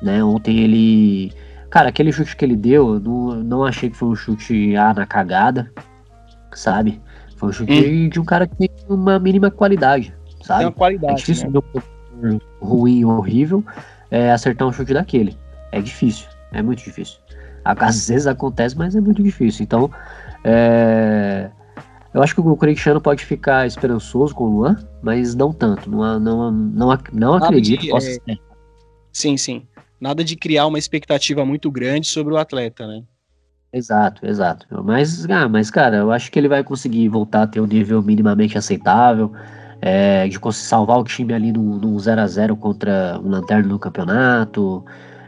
[0.01, 0.23] Né?
[0.23, 1.33] Ontem ele.
[1.69, 5.05] Cara, aquele chute que ele deu, não, não achei que foi um chute ah, na
[5.05, 5.69] cagada,
[6.53, 7.01] sabe?
[7.35, 8.09] Foi um chute hum.
[8.09, 10.59] de um cara que tem uma mínima qualidade, sabe?
[10.59, 11.13] Tem uma qualidade.
[11.13, 11.59] É difícil né?
[12.23, 13.65] um ruim, horrível,
[14.11, 15.37] é, acertar um chute daquele.
[15.71, 17.19] É difícil, é muito difícil.
[17.63, 19.63] Às vezes acontece, mas é muito difícil.
[19.63, 19.91] Então,
[20.43, 21.49] é,
[22.13, 25.89] eu acho que o Corinthians pode ficar esperançoso com o Luan, mas não tanto.
[25.89, 28.13] Não, não, não, não acredito que possa é...
[28.13, 28.39] ser.
[29.11, 29.67] Sim, sim.
[29.99, 33.03] Nada de criar uma expectativa muito grande sobre o atleta, né?
[33.73, 34.65] Exato, exato.
[34.83, 38.01] Mas, ah, mas, cara, eu acho que ele vai conseguir voltar a ter um nível
[38.01, 39.31] minimamente aceitável,
[39.81, 44.83] é, de salvar o time ali no 0x0 contra um lanterna no campeonato,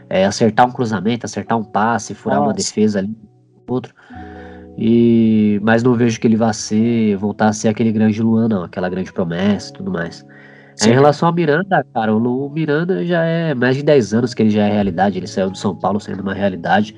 [0.08, 2.48] é, acertar um cruzamento, acertar um passe, furar Nossa.
[2.48, 3.16] uma defesa ali,
[3.68, 3.94] outro.
[4.76, 8.64] E, mas não vejo que ele vá ser, voltar a ser aquele grande Luan, não,
[8.64, 10.24] aquela grande promessa e tudo mais.
[10.82, 14.50] Em relação ao Miranda, cara, o Miranda já é mais de 10 anos que ele
[14.50, 16.96] já é realidade, ele saiu do São Paulo sendo uma realidade.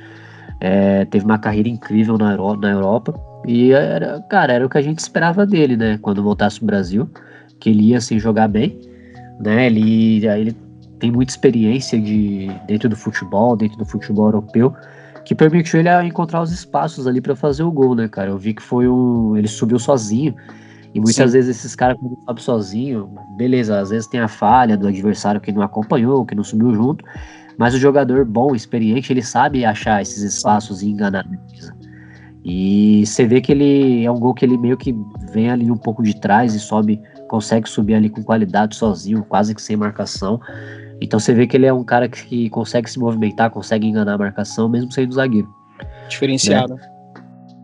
[0.61, 3.13] É, teve uma carreira incrível na, Euro, na Europa.
[3.45, 5.99] E era, cara, era o que a gente esperava dele, né?
[6.01, 7.11] Quando voltasse pro Brasil,
[7.63, 8.77] que ele ia assim jogar bem,
[9.39, 9.67] né?
[9.67, 10.57] Ele, ele
[10.99, 14.75] tem muita experiência de dentro do futebol, dentro do futebol europeu,
[15.25, 18.31] que permitiu ele encontrar os espaços ali para fazer o gol, né, cara?
[18.31, 20.35] Eu vi que foi um, ele subiu sozinho.
[20.93, 21.37] E muitas Sim.
[21.39, 25.53] vezes esses caras, quando sobem sozinho, beleza, às vezes tem a falha do adversário que
[25.53, 27.05] não acompanhou, que não subiu junto,
[27.57, 31.73] mas o jogador bom, experiente, ele sabe achar esses espaços e enganar defesa.
[32.45, 34.95] E você vê que ele é um gol que ele meio que
[35.33, 37.01] vem ali um pouco de trás e sobe,
[37.33, 40.39] consegue subir ali com qualidade sozinho, quase que sem marcação.
[41.01, 44.13] Então você vê que ele é um cara que, que consegue se movimentar, consegue enganar
[44.13, 45.49] a marcação, mesmo sendo zagueiro.
[46.11, 46.75] Diferenciado.
[46.75, 46.83] Né?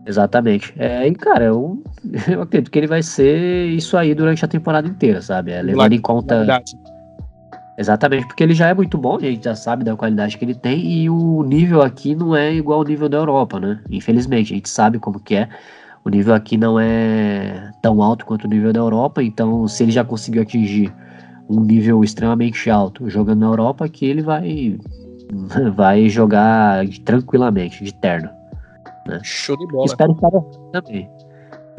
[0.07, 0.73] Exatamente.
[0.75, 1.83] É, e, cara, eu,
[2.27, 5.51] eu acredito que ele vai ser isso aí durante a temporada inteira, sabe?
[5.51, 6.37] É, levando em conta.
[6.37, 6.75] Verdade.
[7.77, 10.55] Exatamente, porque ele já é muito bom, a gente já sabe da qualidade que ele
[10.55, 13.79] tem, e o nível aqui não é igual ao nível da Europa, né?
[13.89, 15.47] Infelizmente, a gente sabe como que é.
[16.03, 19.91] O nível aqui não é tão alto quanto o nível da Europa, então se ele
[19.91, 20.93] já conseguiu atingir
[21.49, 24.77] um nível extremamente alto jogando na Europa, aqui ele vai,
[25.75, 28.29] vai jogar tranquilamente, de terno.
[29.07, 29.19] Né?
[29.23, 29.85] Show de bola.
[29.85, 31.09] Espero estar errado também.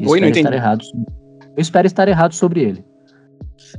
[0.05, 0.85] Oi, espero estar errado.
[1.55, 2.85] Eu espero estar errado sobre ele.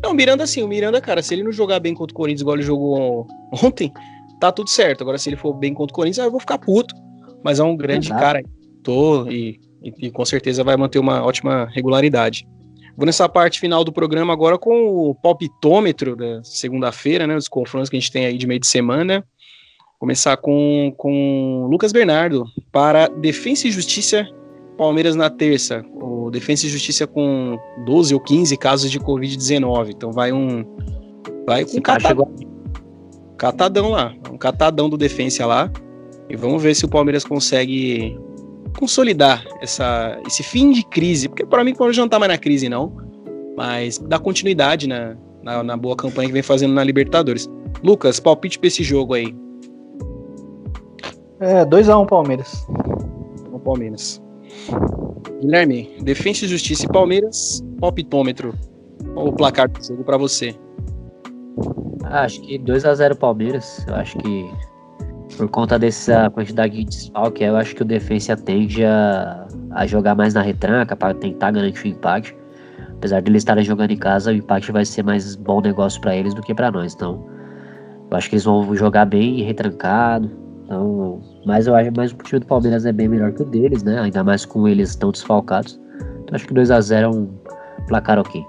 [0.03, 2.40] Não, o Miranda sim, o Miranda, cara, se ele não jogar bem contra o Corinthians
[2.40, 3.26] igual ele jogou
[3.62, 3.93] ontem,
[4.40, 5.03] tá tudo certo.
[5.03, 6.95] Agora, se ele for bem contra o Corinthians, eu vou ficar puto.
[7.45, 8.20] Mas é um grande Exato.
[8.20, 8.43] cara.
[8.82, 12.47] Tô e, e, e, com certeza vai manter uma ótima regularidade.
[12.97, 17.37] Vou nessa parte final do programa agora com o palpitômetro da segunda-feira, né?
[17.37, 19.24] Os confrontos que a gente tem aí de meio de semana.
[19.99, 24.28] Começar com, com Lucas Bernardo para Defensa e Justiça
[24.76, 25.85] Palmeiras na terça.
[25.95, 29.93] O Defensa e Justiça com 12 ou 15 casos de Covid-19.
[29.95, 30.64] Então vai um.
[31.47, 32.35] Vai com um catadão,
[33.39, 34.14] catadão lá.
[34.30, 35.70] Um catadão do Defensa lá.
[36.28, 38.18] E vamos ver se o Palmeiras consegue
[38.79, 41.29] consolidar essa, esse fim de crise.
[41.29, 42.97] Porque para mim o Palmeiras não tá mais na crise, não.
[43.57, 47.49] Mas dá continuidade na, na, na boa campanha que vem fazendo na Libertadores.
[47.83, 49.35] Lucas, palpite pra esse jogo aí.
[51.41, 52.66] É, 2x1 um, Palmeiras.
[53.53, 54.23] O Palmeiras.
[55.41, 58.55] Guilherme, Defensa e Justiça e Palmeiras, palpitômetro.
[59.12, 60.55] Qual o placar do jogo para você?
[62.05, 63.85] Ah, acho que 2x0 Palmeiras.
[63.89, 64.51] Eu acho que
[65.37, 70.14] por conta dessa quantidade de desfalque, eu acho que o Defensa tende a, a jogar
[70.14, 72.37] mais na retranca para tentar garantir o empate.
[72.91, 76.14] Apesar de eles estarem jogando em casa, o empate vai ser mais bom negócio para
[76.14, 76.95] eles do que para nós.
[76.95, 77.26] Então,
[78.11, 80.30] eu acho que eles vão jogar bem retrancado,
[80.64, 83.83] então, mas eu acho mais o time do Palmeiras é bem melhor que o deles,
[83.83, 84.01] né?
[84.01, 85.78] Ainda mais com eles tão desfalcados.
[86.22, 87.28] Então acho que 2 a 0 é um
[87.89, 88.43] placar ok.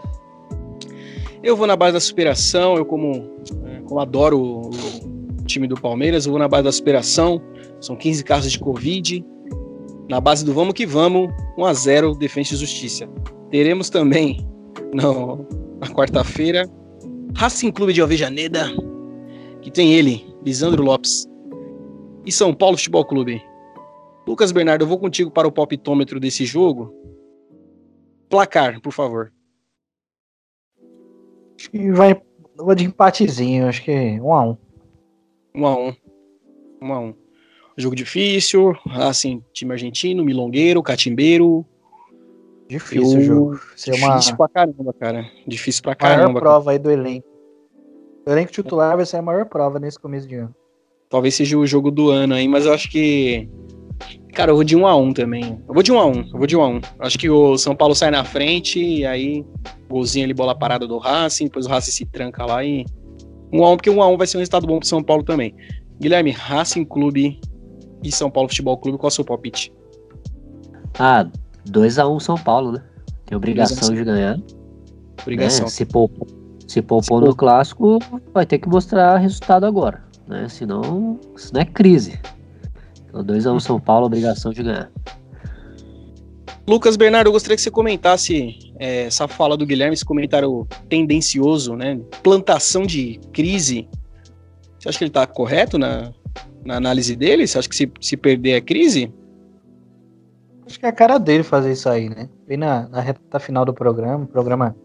[1.44, 4.70] Eu vou na base da superação, eu como, é, como adoro o
[5.54, 7.42] time do Palmeiras, eu vou na base da superação.
[7.80, 9.24] São 15 casos de Covid.
[10.10, 13.08] Na base do vamos que vamos, 1 a 0 Defesa e Justiça.
[13.50, 14.46] Teremos também
[14.94, 15.48] no,
[15.80, 16.70] na quarta-feira
[17.36, 18.66] Racing Clube de Alvejaneda,
[19.62, 21.26] que tem ele, Lisandro Lopes,
[22.26, 23.42] e São Paulo Futebol Clube.
[24.28, 26.94] Lucas Bernardo, eu vou contigo para o palpitômetro desse jogo.
[28.30, 29.32] Placar, por favor.
[31.60, 32.20] Acho que vai.
[32.56, 34.58] Vou de empatezinho, acho que um a um.
[35.56, 35.94] Um a um.
[36.82, 37.14] Um a um.
[37.78, 41.66] Jogo difícil, assim, time argentino, milongueiro, catimbeiro.
[42.68, 43.60] Difícil o jogo.
[43.76, 44.38] Ser difícil uma...
[44.38, 45.26] pra caramba, cara.
[45.48, 46.28] Difícil pra caramba.
[46.30, 47.28] Maior prova aí do elenco.
[48.26, 50.56] O elenco titular vai ser a maior prova nesse começo de ano.
[51.10, 53.50] Talvez seja o jogo do ano aí, mas eu acho que.
[54.34, 55.62] Cara, eu vou de 1 a 1 também.
[55.68, 57.56] Eu vou de 1 a 1 eu vou de 1 a 1 Acho que o
[57.58, 59.46] São Paulo sai na frente e aí
[59.88, 62.84] golzinho ali, bola parada do Racing, depois o Racing se tranca lá e
[63.54, 65.24] 1 a 1 porque 1 a 1 vai ser um resultado bom pro São Paulo
[65.24, 65.56] também.
[66.02, 67.40] Guilherme, Racing Clube
[68.04, 69.72] e São Paulo Futebol Clube, qual é o seu palpite?
[70.98, 71.28] Ah,
[71.66, 72.84] 2 a 1 São Paulo, né?
[73.26, 74.40] Tem obrigação de ganhar.
[75.22, 75.66] Obrigação.
[75.66, 75.72] Né?
[75.72, 76.28] Se, poupar,
[76.68, 78.00] Se poupou no clássico,
[78.34, 80.50] vai ter que mostrar resultado agora, né?
[80.50, 82.20] Senão, isso não é crise.
[83.08, 84.92] Então, 2x1 um São Paulo, obrigação de ganhar.
[86.68, 91.76] Lucas Bernardo, eu gostaria que você comentasse é, essa fala do Guilherme, esse comentário tendencioso,
[91.76, 92.00] né?
[92.22, 93.88] Plantação de crise.
[94.80, 96.12] Você acha que ele está correto na,
[96.66, 97.48] na análise dele?
[97.48, 99.14] Você acha que se, se perder é crise?
[100.66, 102.30] Acho que é a cara dele fazer isso aí, né?
[102.48, 104.76] Bem na, na reta final do programa, o programa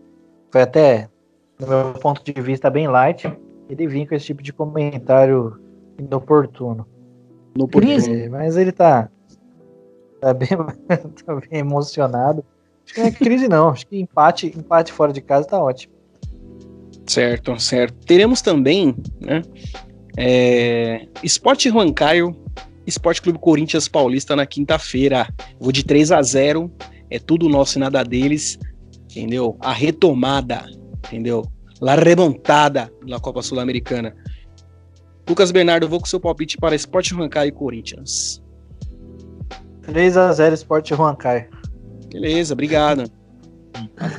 [0.51, 1.09] foi até,
[1.59, 3.31] no meu ponto de vista, bem light.
[3.69, 5.61] Ele vinha com esse tipo de comentário
[5.99, 6.87] inoportuno.
[7.71, 9.11] Crise, mas ele tá,
[10.21, 10.49] tá, bem,
[11.27, 12.45] tá bem emocionado.
[12.89, 13.69] Acho que não é crise, não.
[13.69, 15.93] Acho que empate, empate fora de casa tá ótimo.
[17.07, 17.95] Certo, certo.
[18.07, 19.43] Teremos também, né?
[20.17, 22.35] É, Esporte Caio
[22.87, 25.29] Esporte Clube Corinthians Paulista na quinta-feira.
[25.61, 26.73] Vou de 3 a 0
[27.11, 28.59] é tudo nosso e nada deles,
[29.11, 29.57] entendeu?
[29.61, 30.65] A retomada,
[31.07, 31.45] entendeu?
[31.81, 34.15] La remontada na Copa Sul-Americana.
[35.29, 38.43] Lucas Bernardo, vou com seu palpite para Esporte Caio e Corinthians.
[39.83, 41.58] 3 a 0 Esporte Caio.
[42.11, 43.11] Beleza, obrigado.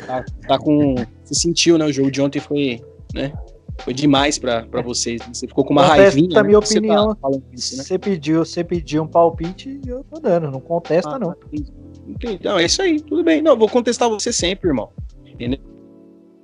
[0.05, 0.95] Tá, tá, com.
[1.23, 1.85] Você sentiu, né?
[1.85, 2.81] O jogo de ontem foi,
[3.13, 3.33] né?
[3.79, 5.21] Foi demais para vocês.
[5.31, 6.35] Você ficou com uma contesta raivinha.
[6.35, 6.43] Né?
[6.43, 7.07] minha opinião.
[7.07, 7.83] Você, tá isso, né?
[7.83, 10.51] você, pediu, você pediu um palpite e eu tô dando.
[10.51, 11.35] Não contesta, ah, não.
[12.07, 12.39] Entendi.
[12.43, 12.99] Não, é isso aí.
[12.99, 13.41] Tudo bem.
[13.41, 14.91] Não, vou contestar você sempre, irmão.
[15.25, 15.59] Entendeu?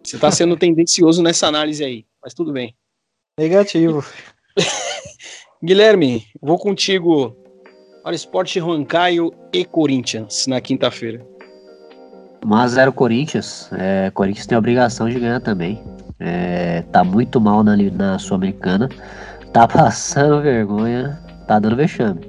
[0.04, 2.06] Você tá sendo tendencioso nessa análise aí.
[2.24, 2.76] Mas tudo bem.
[3.38, 4.04] Negativo.
[5.64, 7.36] Guilherme, vou contigo
[8.04, 11.26] para Esporte Rancaio e Corinthians na quinta-feira.
[12.46, 13.70] 1x0 Corinthians.
[13.74, 15.82] É, Corinthians tem a obrigação de ganhar também.
[16.20, 18.88] É, tá muito mal na, na Sul-Americana.
[19.52, 21.20] Tá passando vergonha.
[21.48, 22.22] Tá dando vexame.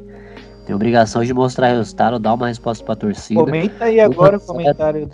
[0.66, 3.40] Tem obrigação de mostrar resultado, dar uma resposta pra torcida.
[3.40, 5.08] Comenta aí agora o comentário.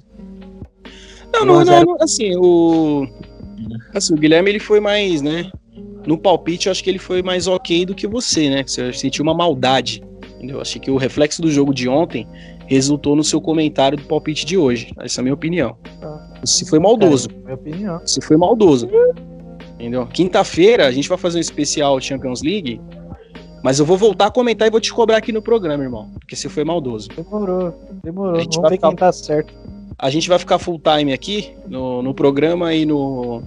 [1.32, 3.06] Não, não, não, assim, o.
[3.94, 5.50] Assim, o Guilherme ele foi mais, né?
[6.06, 8.64] No palpite, eu acho que ele foi mais ok do que você, né?
[8.66, 10.02] Você sentiu uma maldade.
[10.36, 10.60] Entendeu?
[10.60, 12.26] Achei que o reflexo do jogo de ontem
[12.66, 14.92] resultou no seu comentário do palpite de hoje.
[15.00, 15.76] Essa é a minha opinião.
[16.02, 16.32] Ah.
[16.44, 17.28] Se foi maldoso.
[17.30, 18.06] É, minha opinião.
[18.06, 18.88] Se foi maldoso.
[19.74, 20.06] Entendeu?
[20.06, 22.80] Quinta-feira a gente vai fazer um especial Champions League,
[23.62, 26.10] mas eu vou voltar a comentar e vou te cobrar aqui no programa, irmão.
[26.20, 27.08] Porque se foi maldoso.
[27.08, 28.32] Demorou, demorou.
[28.36, 28.88] Vamos ver ficar...
[28.88, 29.54] quem tá certo.
[29.98, 33.42] A gente vai ficar full time aqui no, no programa e no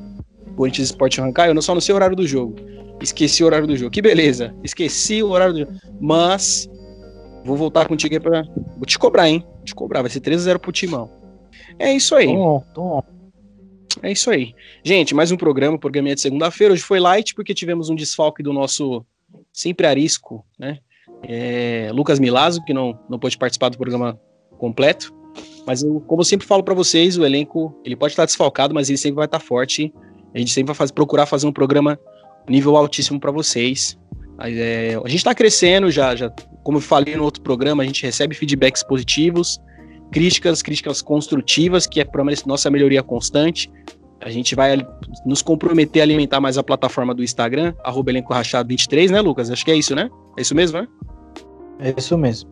[0.56, 1.48] Corinthians Sport Arrancar.
[1.48, 2.56] Eu não só não sei o horário do jogo.
[3.02, 3.92] Esqueci o horário do jogo.
[3.92, 4.56] Que beleza.
[4.64, 5.74] Esqueci o horário do jogo.
[6.00, 6.70] Mas
[7.46, 8.44] Vou voltar contigo aí pra.
[8.76, 9.46] Vou te cobrar, hein?
[9.58, 10.02] Vou te cobrar.
[10.02, 11.10] Vai ser 3x0 pro Timão.
[11.78, 12.26] É isso aí.
[12.26, 13.04] Tom, tom.
[14.02, 14.56] É isso aí.
[14.84, 16.74] Gente, mais um programa, programinha de segunda-feira.
[16.74, 19.06] Hoje foi light porque tivemos um desfalque do nosso
[19.54, 20.80] sempre arisco, né?
[21.24, 24.20] É, Lucas Milazzo, que não, não pôde participar do programa
[24.58, 25.14] completo.
[25.68, 28.90] Mas eu, como eu sempre falo para vocês, o elenco ele pode estar desfalcado, mas
[28.90, 29.94] ele sempre vai estar forte.
[30.34, 32.00] A gente sempre vai fazer, procurar fazer um programa
[32.50, 33.98] nível altíssimo para vocês.
[34.40, 36.32] É, a gente está crescendo, já, já,
[36.66, 39.62] como eu falei no outro programa, a gente recebe feedbacks positivos,
[40.12, 43.72] críticas, críticas construtivas, que é para nossa melhoria constante.
[44.20, 44.76] A gente vai
[45.24, 49.52] nos comprometer a alimentar mais a plataforma do Instagram, arroba elenco rachado 23, né, Lucas?
[49.52, 50.10] Acho que é isso, né?
[50.36, 50.88] É isso mesmo, né?
[51.82, 52.50] É isso mesmo.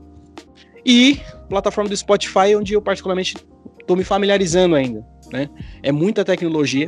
[0.86, 3.36] E plataforma do Spotify, onde eu particularmente
[3.82, 5.50] estou me familiarizando ainda, né?
[5.82, 6.88] É muita tecnologia,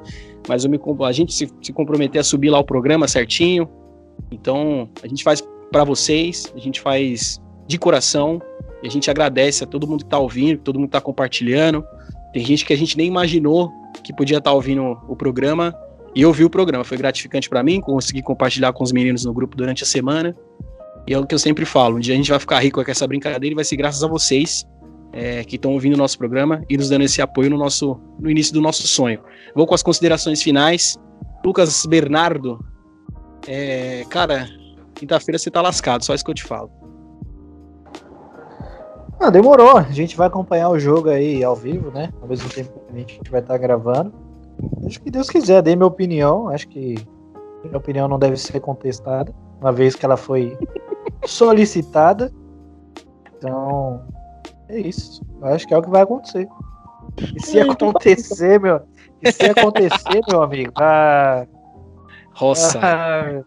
[0.48, 3.68] mas eu me, a gente se, se comprometer a subir lá o programa certinho,
[4.30, 5.42] então, a gente faz
[5.72, 8.40] para vocês, a gente faz de coração,
[8.82, 11.84] e a gente agradece a todo mundo que está ouvindo, todo mundo que está compartilhando.
[12.32, 13.70] Tem gente que a gente nem imaginou
[14.02, 15.74] que podia estar tá ouvindo o programa
[16.14, 16.82] e ouviu o programa.
[16.82, 20.34] Foi gratificante para mim, conseguir compartilhar com os meninos no grupo durante a semana.
[21.06, 22.90] E é o que eu sempre falo: um dia a gente vai ficar rico com
[22.90, 24.66] essa brincadeira e vai ser graças a vocês
[25.12, 28.28] é, que estão ouvindo o nosso programa e nos dando esse apoio no, nosso, no
[28.28, 29.20] início do nosso sonho.
[29.54, 30.98] Vou com as considerações finais.
[31.44, 32.58] Lucas Bernardo,
[33.46, 34.48] é, cara,
[35.02, 36.70] quinta-feira você tá lascado, só isso que eu te falo.
[39.18, 39.76] Ah, demorou.
[39.76, 42.12] A gente vai acompanhar o jogo aí ao vivo, né?
[42.20, 44.12] Ao mesmo tempo que a gente vai estar tá gravando.
[44.86, 46.48] Acho que Deus quiser, dei minha opinião.
[46.48, 46.94] Acho que
[47.64, 50.56] minha opinião não deve ser contestada, uma vez que ela foi
[51.26, 52.32] solicitada.
[53.36, 54.04] Então,
[54.68, 55.20] é isso.
[55.40, 56.48] Eu acho que é o que vai acontecer.
[57.36, 58.80] E se acontecer, meu,
[59.20, 61.46] e se acontecer, meu amigo, ah,
[62.34, 62.80] Roça.
[62.82, 63.42] Ah,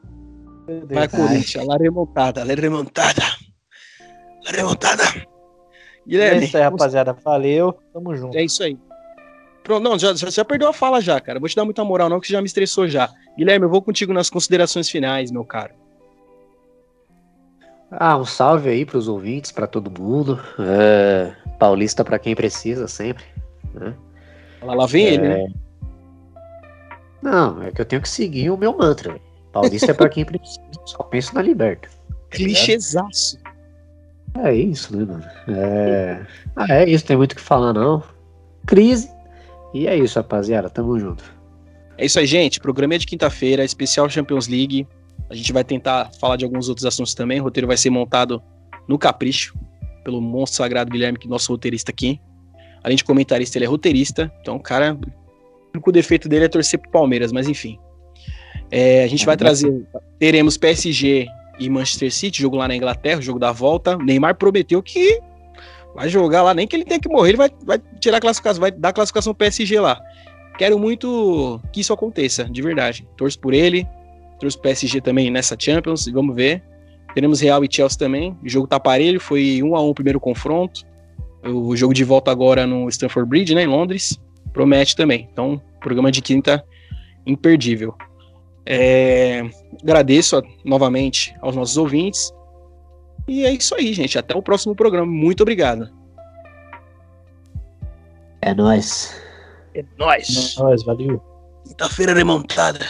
[0.68, 3.24] Vai Corinthians, la remontada, la remontada.
[4.46, 5.04] La remontada.
[6.08, 6.42] Guilherme.
[6.42, 7.14] É isso aí, rapaziada.
[7.14, 8.38] Valeu, tamo junto.
[8.38, 8.78] É isso aí.
[9.64, 11.40] Pronto, não, já, já, já, perdeu a fala já, cara.
[11.40, 13.10] Vou te dar muita moral, não, que já me estressou já.
[13.36, 15.74] Guilherme, eu vou contigo nas considerações finais, meu caro.
[17.90, 20.40] Ah, um salve aí pros ouvintes, para todo mundo.
[20.60, 23.26] É, paulista para quem precisa sempre.
[23.74, 23.96] Né?
[24.62, 25.48] Lá, lá vem é, ele, né?
[27.22, 29.20] Não, é que eu tenho que seguir o meu mantra.
[29.56, 31.88] Paulista é pra quem precisa, só penso na liberta.
[32.30, 33.40] Clichêzaço.
[34.44, 35.24] É isso, né, mano?
[35.48, 36.26] É...
[36.58, 38.04] Ah, é isso, tem muito o que falar, não.
[38.66, 39.10] Crise.
[39.74, 40.70] E é isso, rapaziada.
[40.70, 41.24] Tamo junto.
[41.98, 42.60] É isso aí, gente.
[42.60, 44.86] Programa é de quinta-feira, especial Champions League.
[45.30, 47.40] A gente vai tentar falar de alguns outros assuntos também.
[47.40, 48.44] O roteiro vai ser montado
[48.90, 49.58] no capricho,
[50.04, 52.20] pelo monstro sagrado Guilherme, que é nosso roteirista aqui.
[52.84, 54.30] Além de comentarista, ele é roteirista.
[54.42, 57.80] Então, cara, o único defeito dele é torcer pro Palmeiras, mas enfim.
[58.72, 59.86] É, a gente vai trazer.
[60.20, 61.28] Teremos PSG
[61.60, 63.98] e Manchester City, jogo lá na Inglaterra, jogo da volta.
[63.98, 65.20] Neymar prometeu que
[65.96, 68.60] vai jogar lá, nem que ele tenha que morrer, ele vai, vai tirar a classificação,
[68.60, 70.00] vai dar a classificação PSG lá.
[70.58, 73.08] Quero muito que isso aconteça, de verdade.
[73.16, 73.88] Torço por ele,
[74.40, 76.62] torço PSG também nessa Champions, vamos ver.
[77.14, 78.38] Teremos Real e Chelsea também.
[78.44, 80.82] O jogo tá parelho, foi um a um o primeiro confronto.
[81.44, 84.20] O jogo de volta agora no Stamford Bridge, né, em Londres,
[84.52, 85.30] promete também.
[85.32, 86.64] Então, programa de quinta
[87.26, 87.96] imperdível.
[88.66, 89.42] É,
[89.82, 92.34] agradeço a, novamente aos nossos ouvintes.
[93.28, 94.18] E é isso aí, gente.
[94.18, 95.06] Até o próximo programa.
[95.06, 95.90] Muito obrigado.
[98.42, 99.20] É nóis.
[99.74, 100.56] É nóis.
[100.58, 101.22] É nóis, valeu.
[101.66, 102.86] Quinta-feira remontada.